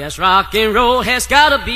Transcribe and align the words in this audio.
Yes, 0.00 0.18
rock 0.18 0.54
and 0.54 0.74
roll 0.74 1.02
has 1.02 1.26
gotta 1.26 1.62
be. 1.62 1.74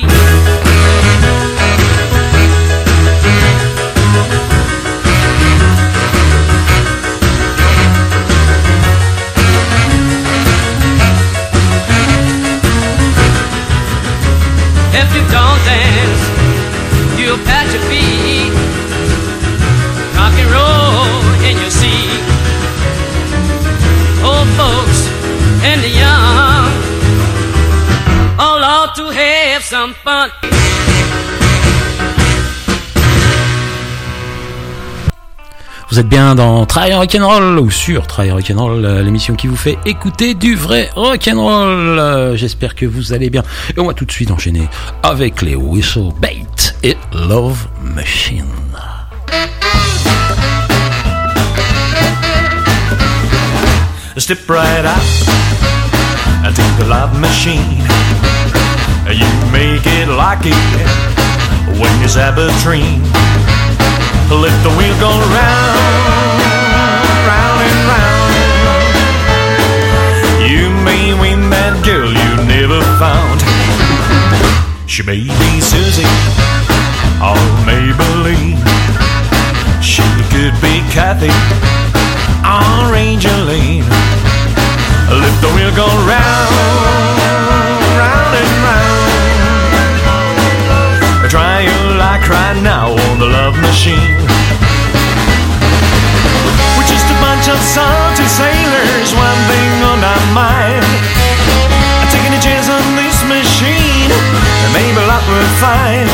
If 14.97 15.15
you 15.15 15.21
don't 15.29 15.61
dance, 15.69 17.20
you'll 17.20 17.36
pat 17.45 17.70
your 17.75 17.82
feet. 17.91 18.33
Some 29.64 29.94
fun. 30.04 30.29
Vous 35.91 35.98
êtes 36.01 36.09
bien 36.09 36.34
dans 36.34 36.66
Try 36.66 36.93
Rock'n'Roll 36.93 37.59
ou 37.59 37.70
sur 37.70 38.06
Try 38.06 38.30
Rock'n'Roll, 38.30 38.84
euh, 38.84 39.03
l'émission 39.03 39.37
qui 39.37 39.47
vous 39.47 39.56
fait 39.56 39.79
écouter 39.87 40.34
du 40.34 40.55
vrai 40.55 40.91
rock'n'roll. 40.97 41.98
Euh, 41.98 42.37
J'espère 42.37 42.75
que 42.75 42.84
vous 42.84 43.12
allez 43.12 43.30
bien. 43.30 43.42
Et 43.77 43.80
on 43.80 43.87
va 43.87 43.95
tout 43.95 44.05
de 44.05 44.12
suite 44.12 44.30
enchaîner 44.30 44.69
avec 45.03 45.41
les 45.41 45.55
Whistle 45.55 46.12
Bait 46.20 46.45
et 46.83 46.97
Love 47.12 47.67
Machine. 47.83 48.45
Step 54.17 54.48
right 54.48 54.84
out 54.84 55.03
and 56.45 56.55
take 56.55 56.77
the 56.78 56.87
love 56.89 57.19
machine. 57.19 57.94
Make 59.55 59.87
it 59.87 60.09
like 60.09 60.43
it 60.43 60.59
when 61.79 61.95
you 62.03 62.09
train. 62.59 62.98
Let 64.27 64.56
the 64.67 64.73
wheel 64.75 64.97
go 64.98 65.15
round, 65.31 66.42
round 67.31 67.61
and 67.62 67.81
round. 67.87 68.34
You 70.51 70.75
may 70.83 71.15
win 71.23 71.51
that 71.55 71.78
girl 71.87 72.11
you 72.11 72.31
never 72.51 72.83
found. 72.98 73.39
She 74.91 75.05
may 75.05 75.23
be 75.23 75.61
Susie 75.62 76.03
or 77.23 77.39
Maybelline. 77.62 78.59
She 79.81 80.03
could 80.34 80.59
be 80.59 80.83
Kathy 80.91 81.31
or 82.43 82.91
Angeline. 82.91 83.87
Let 85.15 85.34
the 85.41 85.50
wheel 85.55 85.71
go 85.77 85.87
round 86.11 87.53
right 92.28 92.61
now 92.62 92.92
on 92.92 93.19
the 93.19 93.27
love 93.27 93.56
machine. 93.58 94.17
We're 96.77 96.89
just 96.89 97.08
a 97.11 97.19
bunch 97.20 97.47
of 97.48 97.58
salty 97.61 98.28
sailors, 98.28 99.11
one 99.12 99.41
thing 99.50 99.72
on 99.83 99.98
our 100.00 100.25
mind. 100.33 100.84
Taking 102.12 102.33
a 102.33 102.41
chance 102.41 102.69
on 102.70 102.84
this 102.94 103.19
machine, 103.27 104.11
and 104.12 104.70
maybe 104.72 105.00
luck 105.05 105.25
will 105.27 105.53
find. 105.58 106.08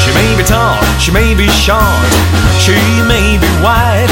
She 0.00 0.12
may 0.14 0.30
be 0.36 0.44
tall, 0.44 0.78
she 1.00 1.10
may 1.10 1.34
be 1.34 1.48
short, 1.48 2.10
she 2.60 2.78
may 3.08 3.36
be 3.36 3.50
wide. 3.64 4.10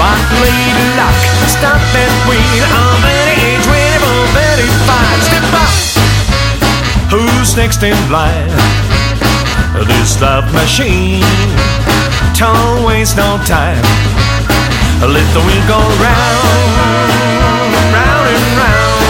But 0.00 0.22
lady 0.40 0.86
luck, 0.96 1.18
stop 1.50 1.82
that 1.92 2.12
wheel 2.26 2.64
on 2.66 2.96
that 3.04 3.26
age 3.36 3.62
24, 3.68 4.32
35. 4.38 5.22
Step 5.28 5.46
up! 5.60 5.72
Who's 7.12 7.56
next 7.56 7.82
in 7.82 7.98
line? 8.10 8.91
This 9.84 10.20
love 10.20 10.46
machine. 10.54 11.22
Don't 12.38 12.84
waste 12.86 13.16
no 13.16 13.36
time. 13.44 13.82
Let 15.02 15.26
the 15.34 15.40
wheel 15.42 15.64
go 15.66 15.78
round, 15.98 17.72
round 17.90 18.26
and 18.30 18.46
round. 18.62 19.02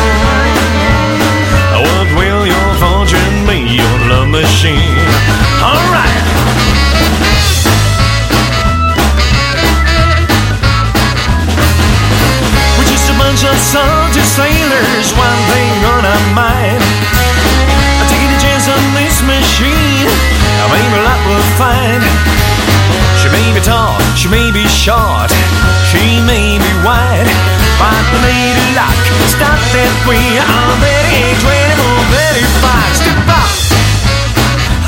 What 1.84 2.08
will 2.16 2.46
your 2.46 2.74
fortune 2.80 3.46
be, 3.46 3.76
your 3.76 3.98
love 4.08 4.28
machine? 4.28 4.96
Alright. 5.60 6.24
We're 12.78 12.88
just 12.88 13.10
a 13.12 13.16
bunch 13.20 13.44
of 13.44 13.56
soldier 13.60 14.24
sailors, 14.24 15.12
one 15.12 15.40
thing 15.52 15.84
on 15.84 16.04
our 16.06 16.34
mind. 16.34 16.91
Maybe 20.72 20.98
luck 21.04 21.22
will 21.28 21.48
find. 21.60 22.02
She 23.20 23.28
may 23.30 23.54
be 23.54 23.60
tall, 23.60 23.94
she 24.18 24.26
may 24.28 24.50
be 24.50 24.66
short, 24.66 25.30
she 25.92 26.18
may 26.26 26.58
be 26.58 26.72
wide, 26.82 27.28
but 27.78 28.04
lady 28.24 28.68
luck, 28.74 28.98
stop 29.30 29.60
that 29.76 29.92
on 30.08 30.74
that 30.82 31.06
age 31.14 31.38
24, 31.38 32.02
35. 32.10 32.98
Step 32.98 33.28
up! 33.30 33.52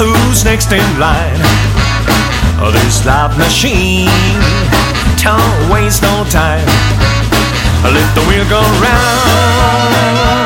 Who's 0.03 0.43
next 0.45 0.73
in 0.73 0.83
line? 0.99 1.39
Oh, 2.59 2.71
this 2.73 3.07
love 3.07 3.37
machine. 3.39 4.11
Don't 5.23 5.71
waste 5.71 6.03
no 6.03 6.25
time. 6.31 6.67
Let 7.85 8.15
the 8.15 8.23
wheel 8.27 8.45
go 8.49 8.61
round 8.83 10.44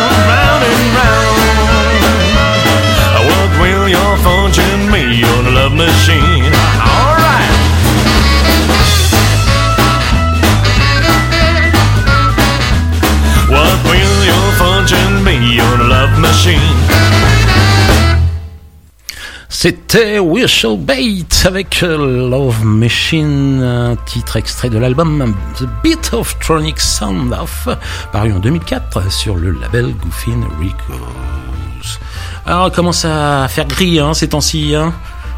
C'était 19.48 20.18
Whistle 20.18 20.78
Bait 20.78 21.24
avec 21.44 21.82
euh, 21.82 22.28
Love 22.30 22.64
Machine, 22.64 23.96
titre 24.06 24.36
extrait 24.36 24.70
de 24.70 24.78
l'album 24.78 25.34
The 25.58 25.64
Beat 25.82 26.12
of 26.12 26.38
Tronic 26.38 26.78
Sound 26.78 27.32
Off, 27.32 27.68
paru 28.12 28.32
en 28.32 28.38
2004 28.38 29.10
sur 29.10 29.36
le 29.36 29.50
label 29.50 29.94
Goofin 29.94 30.40
Records. 30.60 31.98
Alors, 32.46 32.70
commence 32.72 33.04
à 33.04 33.46
faire 33.48 33.66
gris 33.66 33.98
hein, 33.98 34.14
ces 34.14 34.28
temps-ci. 34.28 34.74
Hein? 34.74 34.92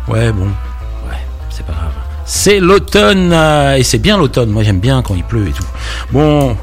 Ouais, 0.06 0.32
bon, 0.32 0.46
ouais, 1.08 1.18
c'est 1.50 1.64
pas 1.64 1.72
grave. 1.72 1.92
C'est 2.26 2.60
l'automne, 2.60 3.32
euh, 3.32 3.76
et 3.76 3.82
c'est 3.82 3.98
bien 3.98 4.18
l'automne, 4.18 4.50
moi 4.50 4.62
j'aime 4.62 4.80
bien 4.80 5.02
quand 5.02 5.14
il 5.14 5.24
pleut 5.24 5.48
et 5.48 5.52
tout. 5.52 5.66
Bon, 6.12 6.56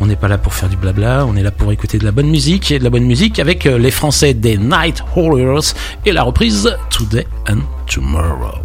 on 0.00 0.06
n'est 0.06 0.16
pas 0.16 0.28
là 0.28 0.38
pour 0.38 0.54
faire 0.54 0.68
du 0.68 0.76
blabla, 0.76 1.26
on 1.26 1.36
est 1.36 1.42
là 1.42 1.50
pour 1.50 1.72
écouter 1.72 1.98
de 1.98 2.04
la 2.04 2.12
bonne 2.12 2.28
musique 2.28 2.70
et 2.70 2.78
de 2.78 2.84
la 2.84 2.90
bonne 2.90 3.04
musique 3.04 3.38
avec 3.38 3.66
euh, 3.66 3.78
les 3.78 3.90
Français 3.90 4.34
des 4.34 4.56
Night 4.56 5.02
Horrors 5.16 5.74
et 6.04 6.12
la 6.12 6.22
reprise 6.22 6.76
Today 6.90 7.26
and 7.48 7.60
Tomorrow. 7.86 8.58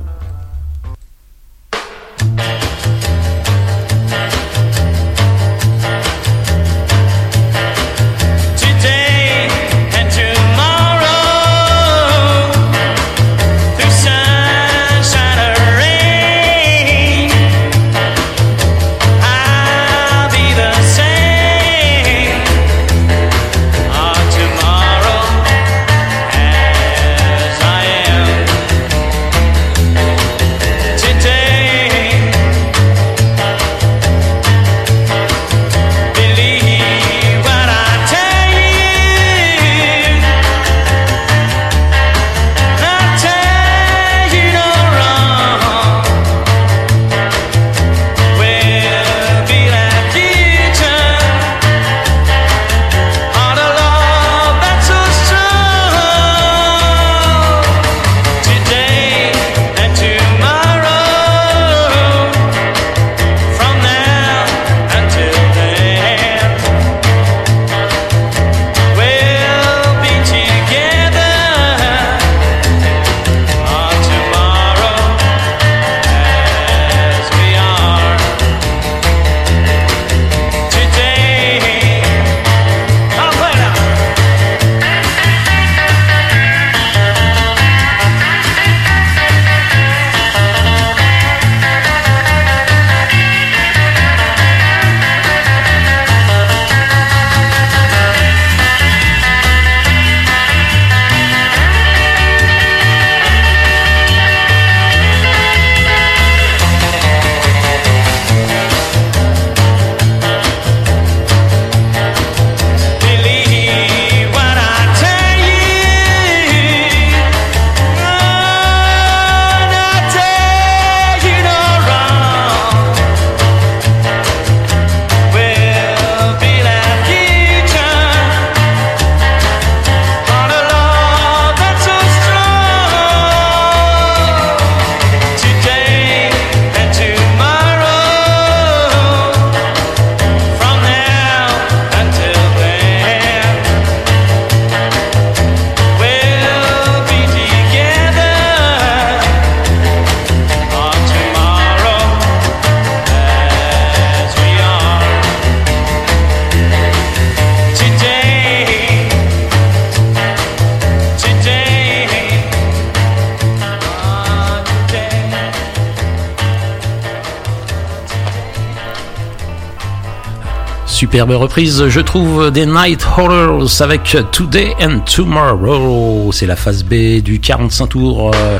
Reprise, 171.22 171.88
je 171.88 172.00
trouve, 172.02 172.52
des 172.52 172.66
Night 172.66 173.06
Horrors 173.17 173.82
avec 173.82 174.17
Today 174.32 174.76
and 174.82 175.00
Tomorrow. 175.00 176.32
C'est 176.32 176.46
la 176.46 176.56
phase 176.56 176.84
B 176.84 177.22
du 177.23 177.40
45 177.40 177.88
tours. 177.88 178.32
euh, 178.35 178.58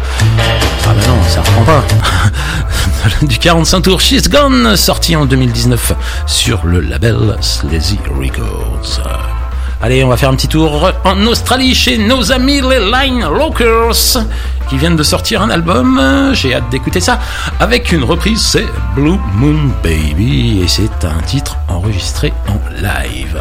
Ah 0.86 0.94
bah 0.94 1.08
non, 1.08 1.18
ça 1.28 1.42
reprend 1.42 1.64
pas. 1.64 1.84
du 3.26 3.38
45 3.38 3.82
tours 3.82 4.02
She's 4.02 4.30
Gone, 4.30 4.76
sorti 4.76 5.16
en 5.16 5.26
2019 5.26 5.94
sur 6.26 6.66
le 6.66 6.80
label 6.80 7.38
Sleazy 7.42 8.00
Records. 8.18 9.02
Allez, 9.82 10.04
on 10.04 10.08
va 10.08 10.18
faire 10.18 10.30
un 10.30 10.36
petit 10.36 10.48
tour 10.48 10.92
en 11.04 11.28
Australie 11.28 11.76
chez 11.76 11.98
nos 11.98 12.32
amis 12.32 12.62
les 12.62 12.80
Line 12.80 13.22
Lockers 13.26 14.24
qui 14.70 14.78
viennent 14.78 14.96
de 14.96 15.04
sortir 15.04 15.42
un 15.42 15.50
album. 15.50 16.32
J'ai 16.34 16.56
hâte 16.56 16.70
d'écouter 16.72 17.02
ça. 17.02 17.20
Avec 17.60 17.92
une 17.92 18.04
reprise, 18.04 18.42
c'est 18.42 18.66
Blue 18.96 19.20
Moon 19.36 19.70
Baby 19.84 20.62
et 20.64 20.68
c'est 20.68 21.06
un 21.06 21.22
titre 21.28 21.58
enregistré 21.86 22.34
en 22.48 22.60
live. 22.82 23.40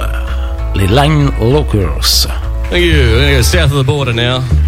Les 0.75 0.87
Line 0.87 1.31
Lockers. 1.41 2.29
Thank 2.71 2.85
you. 2.85 3.43
South 3.43 3.73
of 3.73 3.79
the 3.79 3.85
border 3.85 4.13
now. 4.13 4.64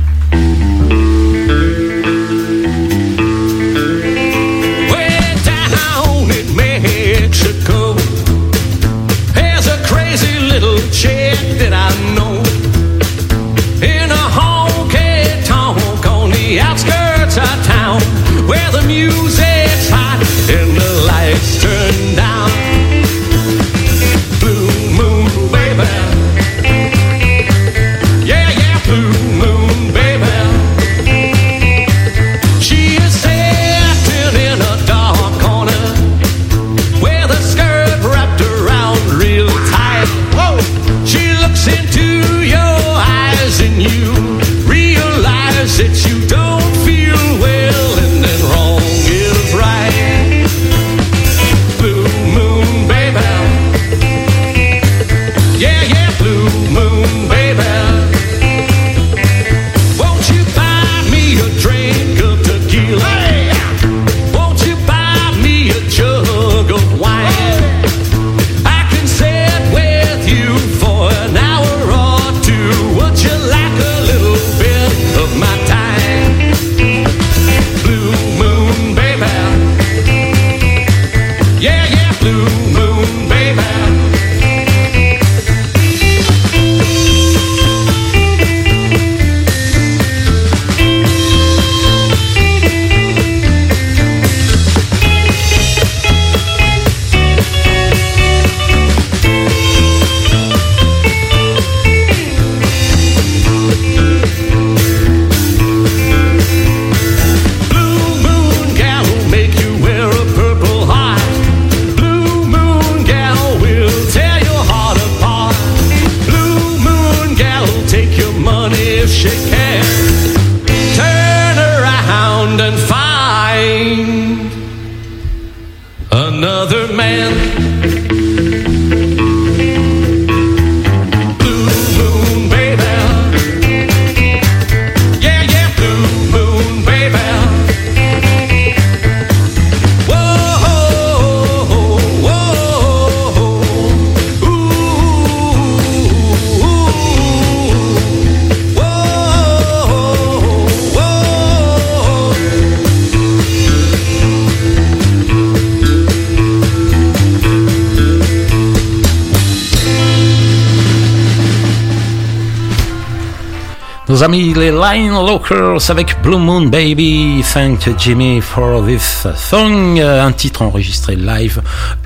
Amis 164.23 164.55
les 164.55 164.71
Line 164.71 165.13
Lockers 165.13 165.91
avec 165.91 166.23
Blue 166.23 166.39
Moon 166.39 166.67
Baby, 166.67 167.45
Thank 167.53 167.99
Jimmy 167.99 168.41
for 168.41 168.85
this 168.85 169.27
song, 169.37 169.99
un 170.01 170.33
titre 170.33 170.63
enregistré 170.63 171.17
live 171.17 171.61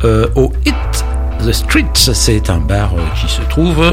euh, 0.04 0.26
au 0.34 0.52
Hit 0.66 0.74
The 1.44 1.52
Streets, 1.52 2.12
c'est 2.12 2.50
un 2.50 2.58
bar 2.58 2.94
euh, 2.94 3.00
qui 3.20 3.32
se 3.32 3.42
trouve, 3.42 3.80
euh, 3.82 3.92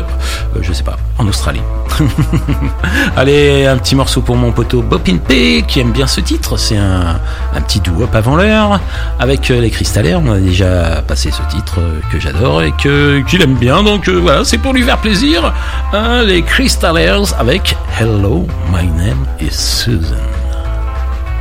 je 0.62 0.74
sais 0.74 0.84
pas, 0.84 0.98
en 1.18 1.28
Australie. 1.28 1.62
Allez, 3.16 3.66
un 3.66 3.78
petit 3.78 3.96
morceau 3.96 4.22
pour 4.22 4.36
mon 4.36 4.52
poteau 4.52 4.82
Bopin 4.82 5.18
P 5.18 5.64
qui 5.68 5.80
aime 5.80 5.92
bien 5.92 6.08
ce 6.08 6.22
titre, 6.22 6.58
c'est 6.58 6.78
un, 6.78 7.20
un 7.56 7.62
petit 7.62 7.80
do-up 7.80 8.14
avant 8.14 8.36
l'heure 8.36 8.80
avec 9.20 9.50
euh, 9.50 9.60
les 9.60 9.70
Cristallières, 9.70 10.22
on 10.24 10.32
a 10.32 10.40
déjà 10.40 11.02
passé 11.08 11.32
ce 11.32 11.42
titre 11.56 11.80
euh, 11.80 12.00
que 12.12 12.20
j'adore 12.20 12.62
et 12.62 12.72
que 12.72 13.22
qu'il 13.28 13.42
aime 13.42 13.56
bien, 13.56 13.84
donc 13.84 14.08
euh, 14.08 14.14
voilà, 14.14 14.44
c'est 14.44 14.58
pour 14.58 14.74
lui 14.74 14.84
faire 14.84 15.00
plaisir. 15.00 15.54
Hein, 15.94 16.24
les 16.24 16.44
Cristallières 16.44 17.34
avec 17.40 17.76
Hello, 18.00 18.46
my 18.72 18.86
name 18.86 19.26
is 19.42 19.56
Susan. 19.56 20.16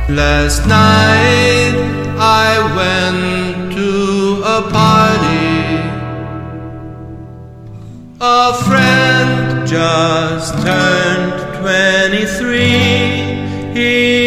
Last 0.09 0.65
night 0.65 1.75
I 2.17 2.57
went 2.75 3.75
to 3.75 4.41
a 4.43 4.61
party. 4.71 5.77
A 8.19 8.53
friend 8.63 8.96
just 9.67 10.53
turned 10.63 11.33
23. 11.59 12.57
There 13.73 14.26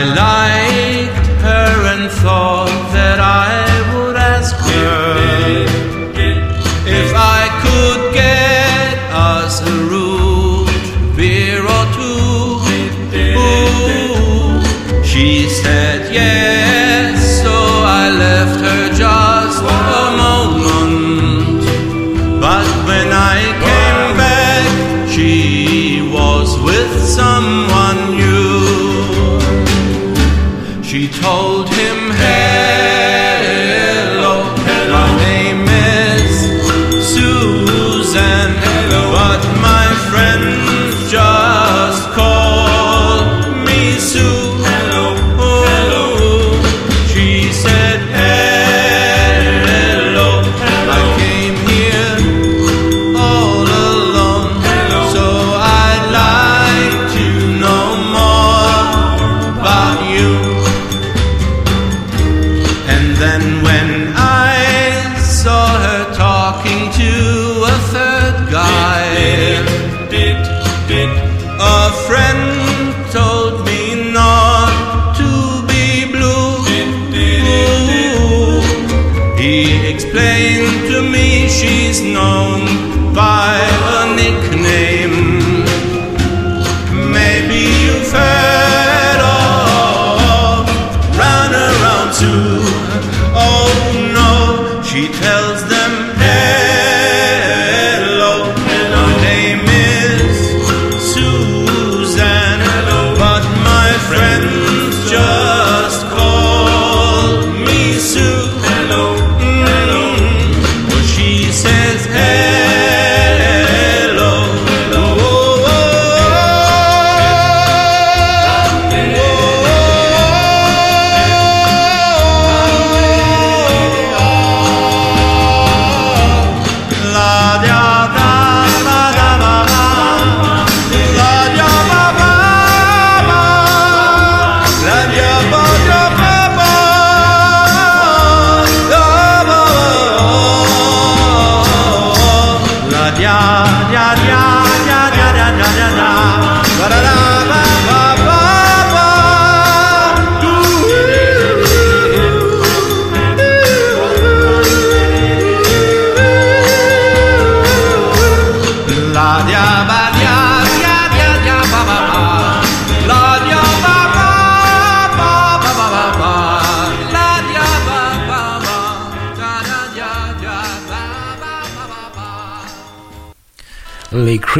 I 0.00 0.04
liked 0.04 1.26
her 1.42 1.92
and 1.92 2.10
thought. 2.10 2.39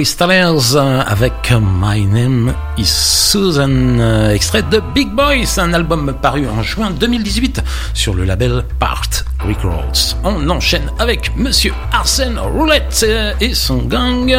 Euh, 0.01 1.03
avec 1.07 1.53
My 1.53 2.07
Name 2.07 2.55
is 2.79 2.87
Susan, 2.87 3.69
euh, 3.69 4.33
extrait 4.33 4.63
de 4.63 4.81
Big 4.95 5.11
Boys, 5.11 5.59
un 5.59 5.75
album 5.75 6.15
paru 6.23 6.49
en 6.49 6.63
juin 6.63 6.91
2018 6.91 7.63
sur 7.93 8.15
le 8.15 8.25
label 8.25 8.65
Part 8.79 9.11
Records. 9.47 10.17
On 10.25 10.49
enchaîne 10.49 10.91
avec 10.99 11.37
Monsieur 11.37 11.75
Arsène 11.93 12.39
Roulette 12.39 13.05
et 13.43 13.53
son 13.53 13.83
gang 13.83 14.35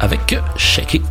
avec 0.00 0.38
Shake 0.56 1.02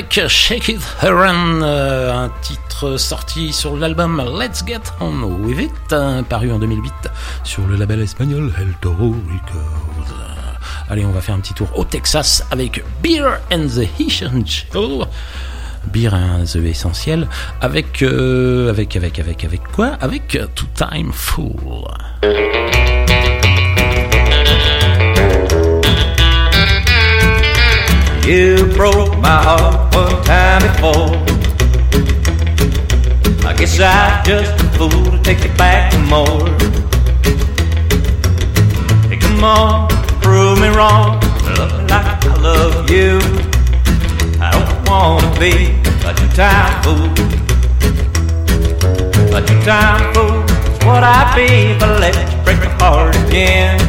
avec 0.00 0.28
Shake 0.28 0.68
It 0.68 0.96
Heron, 1.02 1.60
euh, 1.60 2.24
un 2.24 2.30
titre 2.40 2.96
sorti 2.96 3.52
sur 3.52 3.76
l'album 3.76 4.22
Let's 4.40 4.64
Get 4.66 4.80
On 4.98 5.24
With 5.24 5.60
It, 5.60 5.92
hein, 5.92 6.22
paru 6.26 6.50
en 6.50 6.58
2008 6.58 6.92
sur 7.44 7.66
le 7.66 7.76
label 7.76 8.00
espagnol 8.00 8.50
El 8.58 8.72
Toro 8.80 9.10
Records. 9.10 10.14
Allez, 10.88 11.04
on 11.04 11.10
va 11.10 11.20
faire 11.20 11.34
un 11.34 11.40
petit 11.40 11.52
tour 11.52 11.68
au 11.78 11.84
Texas 11.84 12.42
avec 12.50 12.82
Beer 13.02 13.40
and 13.52 13.66
the 13.66 13.86
Haitian 13.98 14.42
Show. 14.46 15.04
Beer 15.92 16.14
and 16.14 16.44
the 16.44 16.56
Essentiel, 16.56 17.28
avec, 17.60 18.00
euh, 18.02 18.70
avec, 18.70 18.96
avec, 18.96 19.18
avec, 19.18 19.44
avec 19.44 19.62
quoi? 19.64 19.98
Avec 20.00 20.38
Two 20.54 20.66
Time 20.74 21.12
Fool. 21.12 21.84
You 28.30 28.64
broke 28.76 29.18
my 29.18 29.42
heart 29.42 29.92
one 29.92 30.22
time 30.22 30.62
before. 30.62 31.16
I 33.44 33.52
guess 33.58 33.80
I 33.80 34.22
just 34.24 34.52
a 34.62 34.68
fool 34.78 35.10
to 35.10 35.20
take 35.24 35.42
you 35.42 35.52
back 35.58 35.90
some 35.90 36.06
more. 36.06 36.46
Hey, 39.08 39.16
come 39.16 39.42
on, 39.42 39.88
prove 40.22 40.60
me 40.60 40.68
wrong. 40.68 41.18
Love 41.58 41.72
me 41.76 41.88
like 41.88 42.24
I 42.24 42.36
love 42.40 42.88
you. 42.88 43.18
I 44.40 44.52
don't 44.54 44.88
wanna 44.88 45.26
be 45.40 45.74
a 46.06 46.14
two-time 46.14 46.82
fool. 46.84 47.10
A 49.34 49.42
two-time 49.44 50.14
fool 50.14 50.44
is 50.70 50.78
what 50.86 51.02
I'd 51.02 51.34
be 51.34 51.74
if 51.74 51.82
I 51.82 51.98
let 51.98 52.14
you 52.14 52.44
break 52.44 52.58
my 52.58 52.70
heart 52.78 53.16
again. 53.26 53.80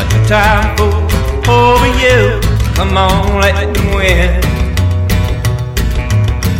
A 0.00 0.04
two-time 0.10 0.76
fool 0.76 1.48
over 1.48 1.86
you. 2.02 2.51
Come 2.74 2.96
on, 2.96 3.40
let 3.40 3.68
me 3.68 3.94
win. 3.94 4.40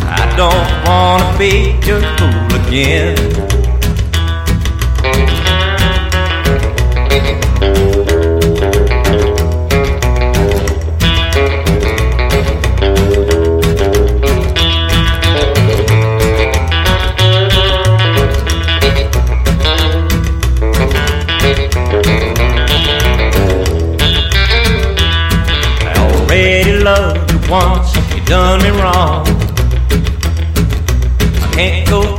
I 0.05 0.33
don't 0.37 0.87
wanna 0.87 1.37
be 1.37 1.75
your 1.87 2.01
fool 2.17 2.67
again. 2.67 3.62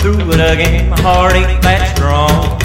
Through 0.04 0.32
it 0.32 0.52
again, 0.52 0.90
my 0.90 1.00
heart 1.00 1.32
ain't 1.32 1.62
that 1.62 1.96
strong. 1.96 2.60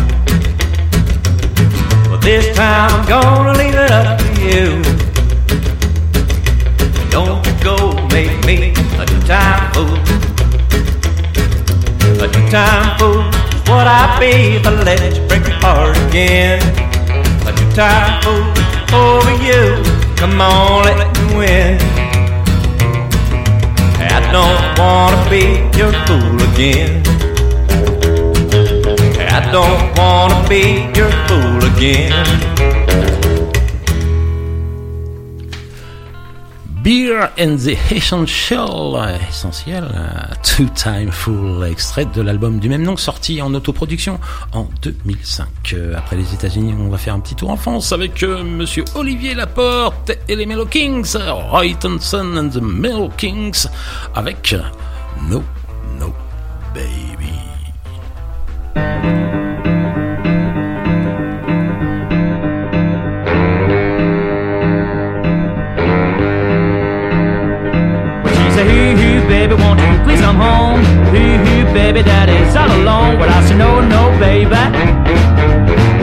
But 2.12 2.20
this 2.20 2.54
time 2.54 2.92
I'm 2.92 3.08
gonna 3.08 3.58
leave 3.58 3.76
it 3.76 3.92
up 3.92 4.20
to 4.20 4.28
you. 4.44 4.84
Don't 7.08 7.40
go 7.64 7.96
make 8.12 8.44
me 8.44 8.76
a 9.00 9.06
two-time 9.08 9.72
fool. 9.72 9.96
A 12.20 12.28
two-time 12.28 13.00
fool 13.00 13.24
is 13.56 13.64
what 13.72 13.88
I'd 13.88 14.20
be 14.20 14.60
if 14.60 14.68
I 14.68 14.72
let 14.84 15.00
you 15.00 15.26
break 15.30 15.44
my 15.48 15.56
heart 15.64 15.96
again. 16.10 16.60
A 17.48 17.56
two-time 17.56 18.20
fool 18.20 18.52
over 18.92 19.32
you. 19.40 19.80
Come 20.20 20.42
on, 20.42 20.84
let 20.84 21.08
me 21.16 21.38
win. 21.40 21.80
I 24.12 24.20
don't 24.36 24.60
wanna 24.76 25.24
be 25.32 25.64
your 25.80 25.94
fool 26.04 26.36
again. 26.52 27.19
Don't 29.52 29.98
wanna 29.98 30.48
be 30.48 30.86
your 30.96 31.10
fool 31.28 31.64
again. 31.76 32.14
Beer 36.84 37.30
and 37.38 37.58
the 37.58 37.76
Essential, 37.92 38.96
essentiel, 39.30 39.84
euh, 39.94 40.34
Two 40.44 40.68
Time 40.76 41.12
Fool, 41.12 41.66
extrait 41.66 42.06
de 42.06 42.22
l'album 42.22 42.60
du 42.60 42.70
même 42.70 42.84
nom 42.84 42.96
sorti 42.96 43.42
en 43.42 43.54
autoproduction 43.54 44.20
en 44.54 44.68
2005. 44.84 45.48
Euh, 45.74 45.96
Après 45.98 46.16
les 46.16 46.34
États-Unis, 46.34 46.74
on 46.80 46.88
va 46.90 46.98
faire 46.98 47.16
un 47.16 47.20
petit 47.20 47.36
tour 47.36 47.50
en 47.50 47.58
France 47.58 47.92
avec 47.92 48.24
euh, 48.24 48.44
Monsieur 48.44 48.86
Olivier 48.96 49.34
Laporte 49.34 50.12
et 50.28 50.36
les 50.36 50.46
Mellow 50.46 50.66
Kings, 50.68 51.16
Roy 51.18 51.74
Thompson 51.80 52.38
and 52.38 52.50
the 52.50 52.62
Mellow 52.62 53.10
Kings, 53.18 53.68
avec 54.16 54.56
No 55.30 55.44
No 56.00 56.14
Baby. 56.74 57.34
Home? 70.40 70.82
Hoo 71.12 71.38
hoo, 71.44 71.64
baby, 71.74 72.02
daddy's 72.04 72.56
all 72.56 72.72
alone. 72.80 73.20
But 73.20 73.30
I 73.30 73.40
said, 73.46 73.58
no, 73.58 73.82
no, 73.82 74.02
baby. 74.20 74.64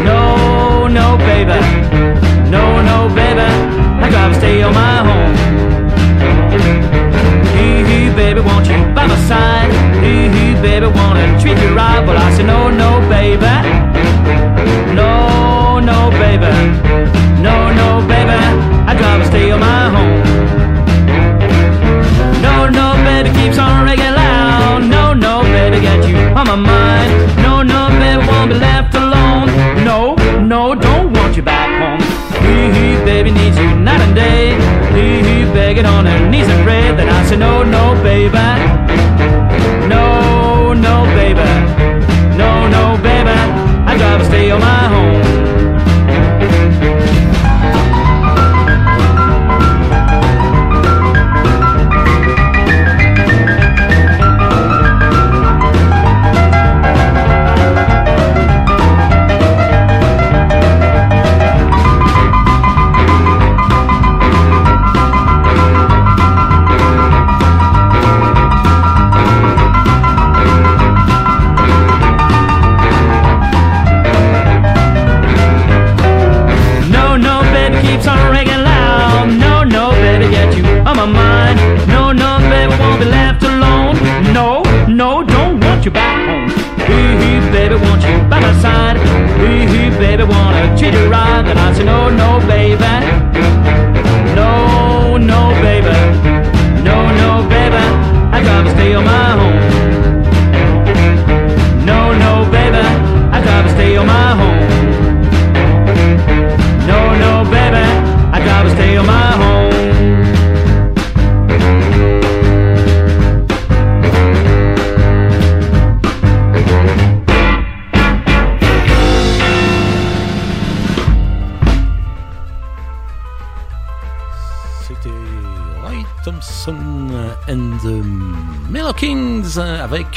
No, 0.04 0.86
no, 0.86 1.16
baby. 1.30 1.58
No, 2.50 2.64
no, 2.90 3.08
baby. 3.14 3.48
I'd 4.02 4.12
rather 4.12 4.34
stay 4.34 4.62
on 4.62 4.74
my 4.74 4.96
home. 5.08 5.34
Hoo 7.56 7.84
hoo, 7.88 8.14
baby, 8.14 8.40
won't 8.40 8.66
you 8.68 8.78
by 8.94 9.06
my 9.06 9.18
side? 9.30 9.72
Hoo 10.04 10.28
hoo, 10.34 10.62
baby, 10.62 10.86
wanna 10.86 11.24
treat 11.40 11.58
you 11.62 11.74
right. 11.74 12.04
But 12.04 12.16
I 12.16 12.28
said, 12.36 12.46
no, 12.46 12.70
no, 12.70 13.00
baby. 13.08 13.54
No, 14.94 15.80
no, 15.80 16.10
baby. 16.22 16.52
No, 17.46 17.56
no, 17.80 17.88
baby. 18.06 18.38
I'd 18.88 19.00
rather 19.00 19.24
stay 19.24 19.50
on 19.50 19.60
my 19.60 19.88
home. 19.94 20.22
No, 22.46 22.68
no, 22.68 22.86
baby, 23.04 23.30
keeps 23.38 23.58
on 23.58 23.84
ringing 23.84 24.05
begging 35.66 35.84
on 35.84 36.06
her 36.06 36.30
knees 36.30 36.46
and 36.46 36.62
pray. 36.62 36.94
Then 36.94 37.08
I 37.08 37.24
say, 37.24 37.36
no, 37.36 37.64
no, 37.64 38.00
baby. 38.00 38.46
No, 39.92 40.72
no, 40.72 40.94
baby. 41.18 41.50
No, 42.42 42.68
no, 42.68 42.82
baby. 43.02 43.36
I'd 43.88 44.00
rather 44.00 44.24
stay 44.24 44.48
on 44.52 44.60
my 44.60 44.84
home. 44.94 45.15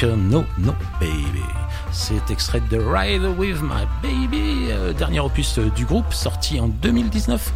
No 0.04 0.46
No 0.58 0.74
Baby. 1.00 1.44
C'est 1.92 2.32
extrait 2.32 2.62
de 2.70 2.78
Ride 2.78 3.26
With 3.38 3.62
My 3.62 3.86
Baby, 4.02 4.68
euh, 4.70 4.94
dernier 4.94 5.20
opus 5.20 5.60
du 5.76 5.86
groupe 5.86 6.14
sorti 6.14 6.60
en 6.60 6.68
2019 6.68 7.52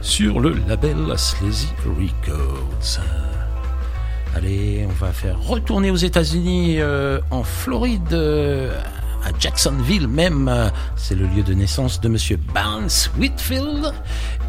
sur 0.00 0.40
le 0.40 0.54
label 0.68 1.12
Sleazy 1.16 1.72
Records. 1.84 3.00
Allez, 4.34 4.86
on 4.88 4.92
va 5.04 5.12
faire 5.12 5.40
retourner 5.40 5.90
aux 5.90 5.96
États-Unis, 5.96 6.76
euh, 6.78 7.20
en 7.30 7.42
Floride, 7.42 8.12
euh, 8.12 8.78
à 9.24 9.30
Jacksonville 9.38 10.08
même. 10.08 10.50
C'est 10.96 11.14
le 11.14 11.26
lieu 11.26 11.42
de 11.42 11.54
naissance 11.54 12.00
de 12.00 12.08
Monsieur 12.08 12.38
Barnes 12.54 12.88
Whitfield. 13.18 13.92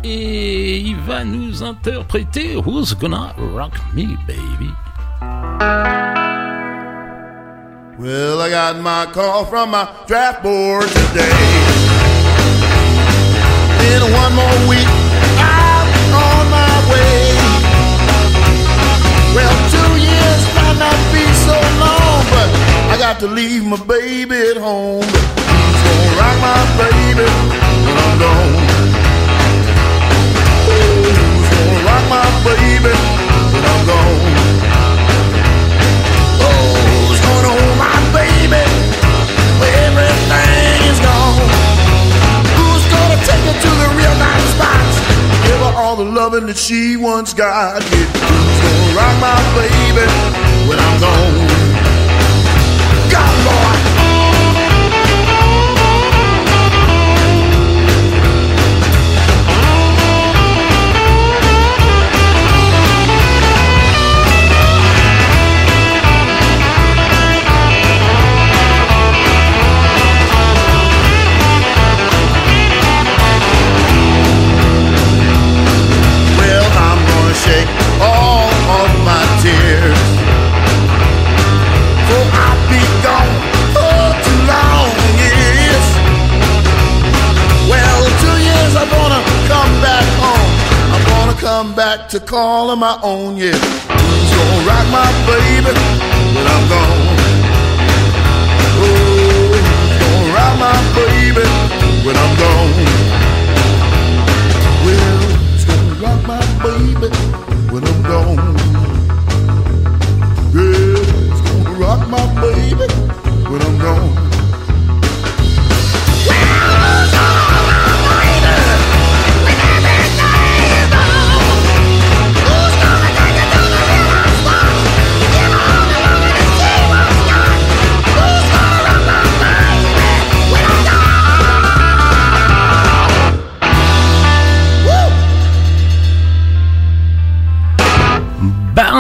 Et 0.04 0.80
il 0.80 0.98
va 0.98 1.24
nous 1.24 1.64
interpréter 1.64 2.58
Who's 2.58 2.96
Gonna 2.98 3.36
Rock 3.56 3.74
Me 3.94 4.16
Baby? 4.28 5.93
Well, 8.04 8.42
I 8.42 8.50
got 8.50 8.76
my 8.82 9.06
call 9.14 9.46
from 9.46 9.72
my 9.72 9.88
draft 10.08 10.44
board 10.44 10.90
today. 10.90 11.32
In 13.80 14.02
one 14.12 14.36
more 14.36 14.60
week, 14.68 14.90
I'm 15.40 15.88
on 16.12 16.44
my 16.52 16.76
way. 16.92 17.32
Well, 19.34 19.56
two 19.72 19.94
years 20.04 20.44
from 20.52 20.80
that 20.80 21.00
to 23.22 23.28
leave 23.28 23.64
my 23.64 23.82
baby 23.86 24.36
at 24.52 24.58
home. 24.58 25.08
Who's 25.08 25.80
gonna 25.88 26.20
rock 26.20 26.38
my 26.44 26.60
baby 26.84 27.28
when 27.88 27.98
I'm 28.04 28.20
gone? 28.20 28.68
Who's 30.68 31.48
gonna 31.56 31.88
rock 31.88 32.04
my 32.12 32.28
baby 32.44 32.92
when 33.54 33.64
I'm 33.64 33.88
gone? 33.88 34.33
Loving 46.34 46.48
that 46.48 46.58
she 46.58 46.98
once 46.98 47.34
got. 47.34 47.82
Yeah, 47.84 47.90
who's 47.90 48.60
gonna 48.64 48.98
rock 48.98 49.16
my 49.22 49.38
baby 49.54 50.08
when 50.68 50.80
I'm 50.80 51.00
gone? 51.00 51.48
God, 53.12 53.86
boy. 53.86 53.93
To 92.14 92.20
call 92.20 92.70
her 92.70 92.76
my 92.76 93.00
own, 93.02 93.38
yeah. 93.38 93.54
Who's 93.54 94.30
gonna 94.36 94.68
rock 94.70 94.86
my 94.92 95.10
baby 95.26 95.74
when 96.36 96.46
I'm 96.46 96.70
gone? 96.70 97.18
Oh, 98.78 99.50
who's 99.50 99.98
gonna 99.98 100.36
rock 100.36 100.54
my 100.60 100.78
baby 100.94 101.46
when 102.06 102.16
I'm 102.16 102.34
gone? 102.38 102.74
Well, 104.86 105.22
who's 105.26 105.66
gonna 105.66 106.04
rock 106.06 106.22
my 106.28 106.44
baby 106.62 107.10
when 107.72 107.84
I'm 107.84 108.04
gone? 108.04 108.63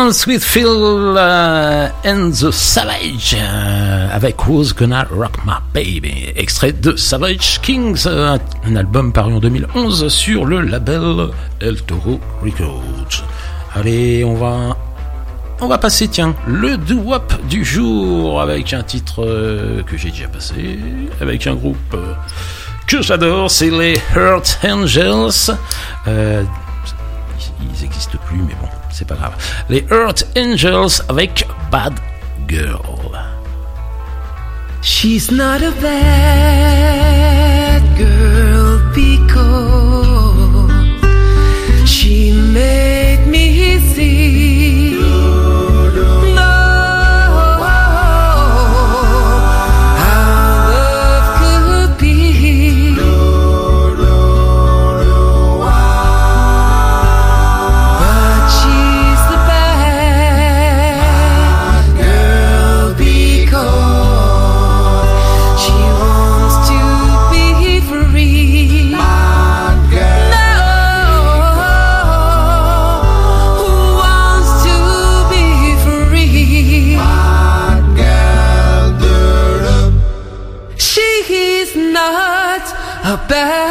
Bounce 0.04 0.28
with 0.28 0.44
Phil 0.44 1.18
and 1.18 2.32
the 2.32 2.52
Savage 2.52 3.38
euh, 3.39 4.10
avec 4.12 4.36
Who's 4.46 4.74
Gonna 4.74 5.08
Rock 5.10 5.38
My 5.46 5.62
Baby, 5.74 6.34
extrait 6.36 6.74
de 6.74 6.98
Savage 6.98 7.62
Kings, 7.62 8.04
euh, 8.06 8.38
un 8.66 8.76
album 8.76 9.13
paru 9.13 9.36
en 9.36 9.39
2011 9.39 10.10
sur 10.10 10.44
le 10.44 10.60
label 10.60 11.30
El 11.62 11.82
Toro 11.84 12.20
Records. 12.44 13.24
Allez, 13.76 14.26
on 14.26 14.34
va 14.34 14.76
on 15.62 15.68
va 15.70 15.78
passer, 15.78 16.10
tiens, 16.10 16.36
le 16.48 16.76
doo-wop 16.76 17.34
du 17.48 17.63
jour 17.63 18.42
avec 18.42 18.74
un 18.74 18.84
titre 18.84 19.24
euh, 19.24 19.84
que 19.84 19.96
j'ai 19.96 20.12
déjà 20.12 20.28
passé, 20.28 20.80
avec 21.22 21.48
un 21.48 21.56
groupe 21.56 21.96
que 22.88 23.02
j'adore, 23.02 23.50
c'est 23.50 23.70
les 23.70 23.98
Hurt 24.18 24.60
Angels. 24.66 25.56
Ils 27.63 27.82
n'existent 27.84 28.17
plus, 28.26 28.39
mais 28.39 28.56
bon, 28.62 28.67
c'est 28.91 29.08
pas 29.08 29.15
grave. 29.15 29.34
Les 29.69 29.86
Hurt 29.89 30.26
Angels 30.38 31.02
avec 31.10 31.47
Bad 31.71 31.93
Girl. 32.47 33.19
She's 34.82 35.32
not 35.32 35.62
a 35.63 35.71
bad 35.82 37.82
girl 37.97 38.80
because 38.93 39.73
a 83.32 83.62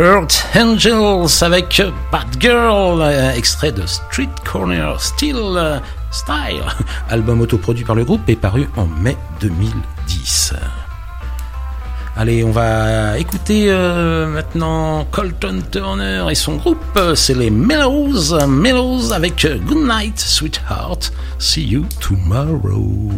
Hurt 0.00 0.46
Angels 0.54 1.42
avec 1.42 1.82
Bad 2.12 2.28
Girl, 2.38 3.02
euh, 3.02 3.32
extrait 3.32 3.72
de 3.72 3.84
Street 3.84 4.28
Corner 4.44 5.00
Still 5.00 5.34
euh, 5.36 5.80
Style, 6.12 6.62
album 7.10 7.40
autoproduit 7.40 7.84
par 7.84 7.96
le 7.96 8.04
groupe 8.04 8.20
et 8.28 8.36
paru 8.36 8.68
en 8.76 8.86
mai 8.86 9.16
2010. 9.40 10.54
Allez, 12.16 12.44
on 12.44 12.52
va 12.52 13.18
écouter 13.18 13.70
euh, 13.70 14.28
maintenant 14.28 15.04
Colton 15.10 15.62
Turner 15.68 16.26
et 16.30 16.36
son 16.36 16.56
groupe, 16.56 17.00
c'est 17.16 17.34
les 17.34 17.50
Mellows, 17.50 18.46
Mellows 18.46 19.12
avec 19.12 19.48
Good 19.66 19.88
Night 19.88 20.20
Sweetheart, 20.20 21.12
See 21.40 21.66
You 21.66 21.86
Tomorrow. 22.00 23.10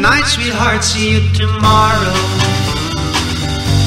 Night, 0.00 0.24
sweetheart, 0.24 0.82
see 0.82 1.12
you 1.12 1.20
tomorrow. 1.34 2.16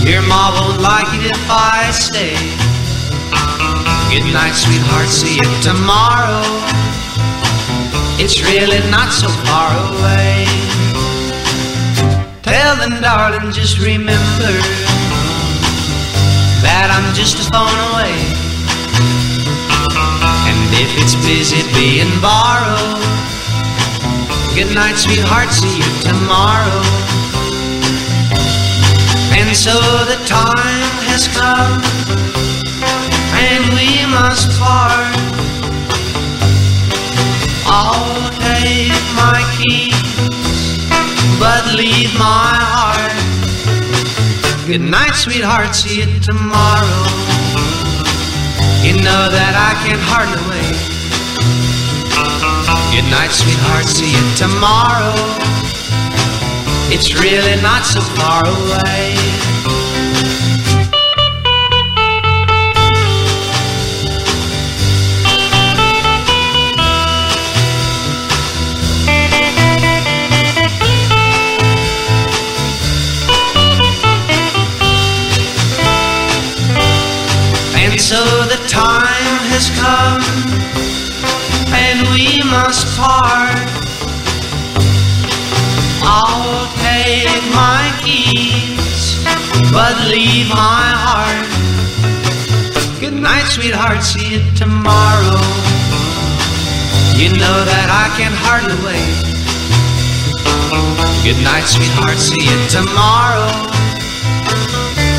Your 0.05 0.21
ma 0.29 0.53
won't 0.53 0.81
like 0.81 1.09
it 1.17 1.31
if 1.31 1.43
I 1.49 1.89
stay. 1.91 2.37
Good 4.13 4.31
night, 4.31 4.53
sweetheart, 4.53 5.09
see 5.09 5.41
you 5.41 5.49
tomorrow. 5.65 6.45
It's 8.21 8.41
really 8.45 8.79
not 8.91 9.11
so 9.11 9.27
far 9.49 9.73
away. 9.89 10.45
Tell 12.43 12.75
them, 12.77 13.01
darling, 13.01 13.51
just 13.51 13.79
remember 13.79 14.53
that 16.61 16.93
I'm 16.93 17.09
just 17.15 17.41
a 17.41 17.45
phone 17.49 17.79
away. 17.89 18.13
And 20.45 20.59
if 20.77 20.91
it's 21.01 21.15
busy 21.25 21.65
being 21.73 22.11
borrowed, 22.21 23.12
Good 24.55 24.75
night, 24.75 24.97
sweetheart, 24.97 25.49
see 25.49 25.77
you 25.77 25.83
tomorrow. 26.03 26.81
And 29.33 29.57
so 29.57 29.73
the 30.05 30.19
time 30.27 30.93
has 31.09 31.27
come, 31.27 31.81
and 33.33 33.73
we 33.73 34.05
must 34.13 34.53
part. 34.61 35.17
I'll 37.65 38.29
take 38.45 38.93
my 39.17 39.41
keys, 39.57 39.97
but 41.39 41.73
leave 41.73 42.13
my 42.13 42.53
heart. 42.61 43.11
Good 44.67 44.81
night, 44.81 45.15
sweetheart, 45.15 45.73
see 45.73 46.01
you 46.01 46.19
tomorrow. 46.19 47.01
You 48.85 49.01
know 49.01 49.29
that 49.33 49.53
I 49.57 49.73
can't 49.83 49.99
hardly 49.99 50.43
wait. 50.47 50.93
Good 52.93 53.09
night, 53.09 53.31
sweetheart, 53.31 53.85
see 53.85 54.11
you 54.11 54.35
tomorrow. 54.35 55.15
It's 56.93 57.19
really 57.19 57.59
not 57.59 57.87
so 57.87 58.01
far 58.01 58.45
away. 58.45 59.15
And 77.75 77.99
so 77.99 78.23
the 78.45 78.63
time 78.67 79.39
has 79.49 79.71
come 79.79 80.92
we 82.13 82.37
must 82.45 82.85
part. 82.95 83.57
I'll 86.05 86.69
take 86.77 87.41
my 87.49 87.89
keys, 88.05 89.17
but 89.73 89.97
leave 90.13 90.47
my 90.49 90.85
heart. 91.05 91.49
Good 92.99 93.17
night, 93.17 93.45
sweetheart, 93.49 94.03
see 94.03 94.37
you 94.37 94.41
tomorrow. 94.53 95.41
You 97.17 97.29
know 97.41 97.57
that 97.65 97.89
I 97.89 98.05
can 98.17 98.33
hardly 98.45 98.77
wait. 98.85 99.17
Good 101.25 101.41
night, 101.43 101.65
sweetheart, 101.65 102.17
see 102.17 102.45
you 102.45 102.59
tomorrow. 102.69 103.49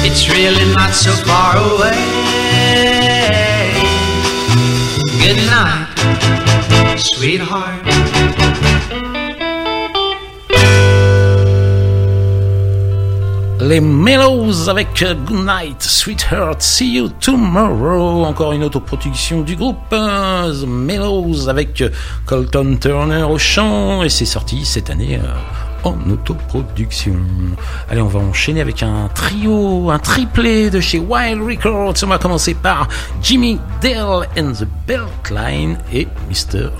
It's 0.06 0.28
really 0.28 0.72
not 0.74 0.94
so 0.94 1.10
far 1.26 1.56
away. 1.56 1.98
Good 5.18 5.42
night 5.50 5.93
sweetheart. 6.96 7.82
Les 13.60 13.80
Mellows 13.80 14.68
avec 14.68 14.88
Good 14.98 15.30
Night, 15.30 15.82
Sweetheart, 15.82 16.60
See 16.60 16.96
You 16.96 17.08
Tomorrow. 17.08 18.24
Encore 18.24 18.52
une 18.52 18.62
autoproduction 18.62 19.40
du 19.40 19.56
groupe 19.56 19.78
euh, 19.92 20.52
The 20.52 20.66
Mellows 20.66 21.48
avec 21.48 21.82
Colton 22.26 22.76
Turner 22.80 23.22
au 23.22 23.38
chant 23.38 24.02
et 24.02 24.08
c'est 24.08 24.26
sorti 24.26 24.64
cette 24.64 24.90
année 24.90 25.18
euh, 25.22 25.63
en 25.84 26.10
autoproduction. 26.10 27.16
Allez, 27.90 28.00
on 28.00 28.08
va 28.08 28.20
enchaîner 28.20 28.60
avec 28.60 28.82
un 28.82 29.08
trio, 29.14 29.90
un 29.90 29.98
triplé 29.98 30.70
de 30.70 30.80
chez 30.80 30.98
Wild 30.98 31.42
Records. 31.42 31.94
On 32.02 32.06
va 32.06 32.18
commencer 32.18 32.54
par 32.54 32.88
Jimmy 33.22 33.60
Dale 33.80 34.26
and 34.38 34.52
the 34.52 34.66
Beltline 34.86 35.78
et 35.92 36.08
Mr. 36.28 36.70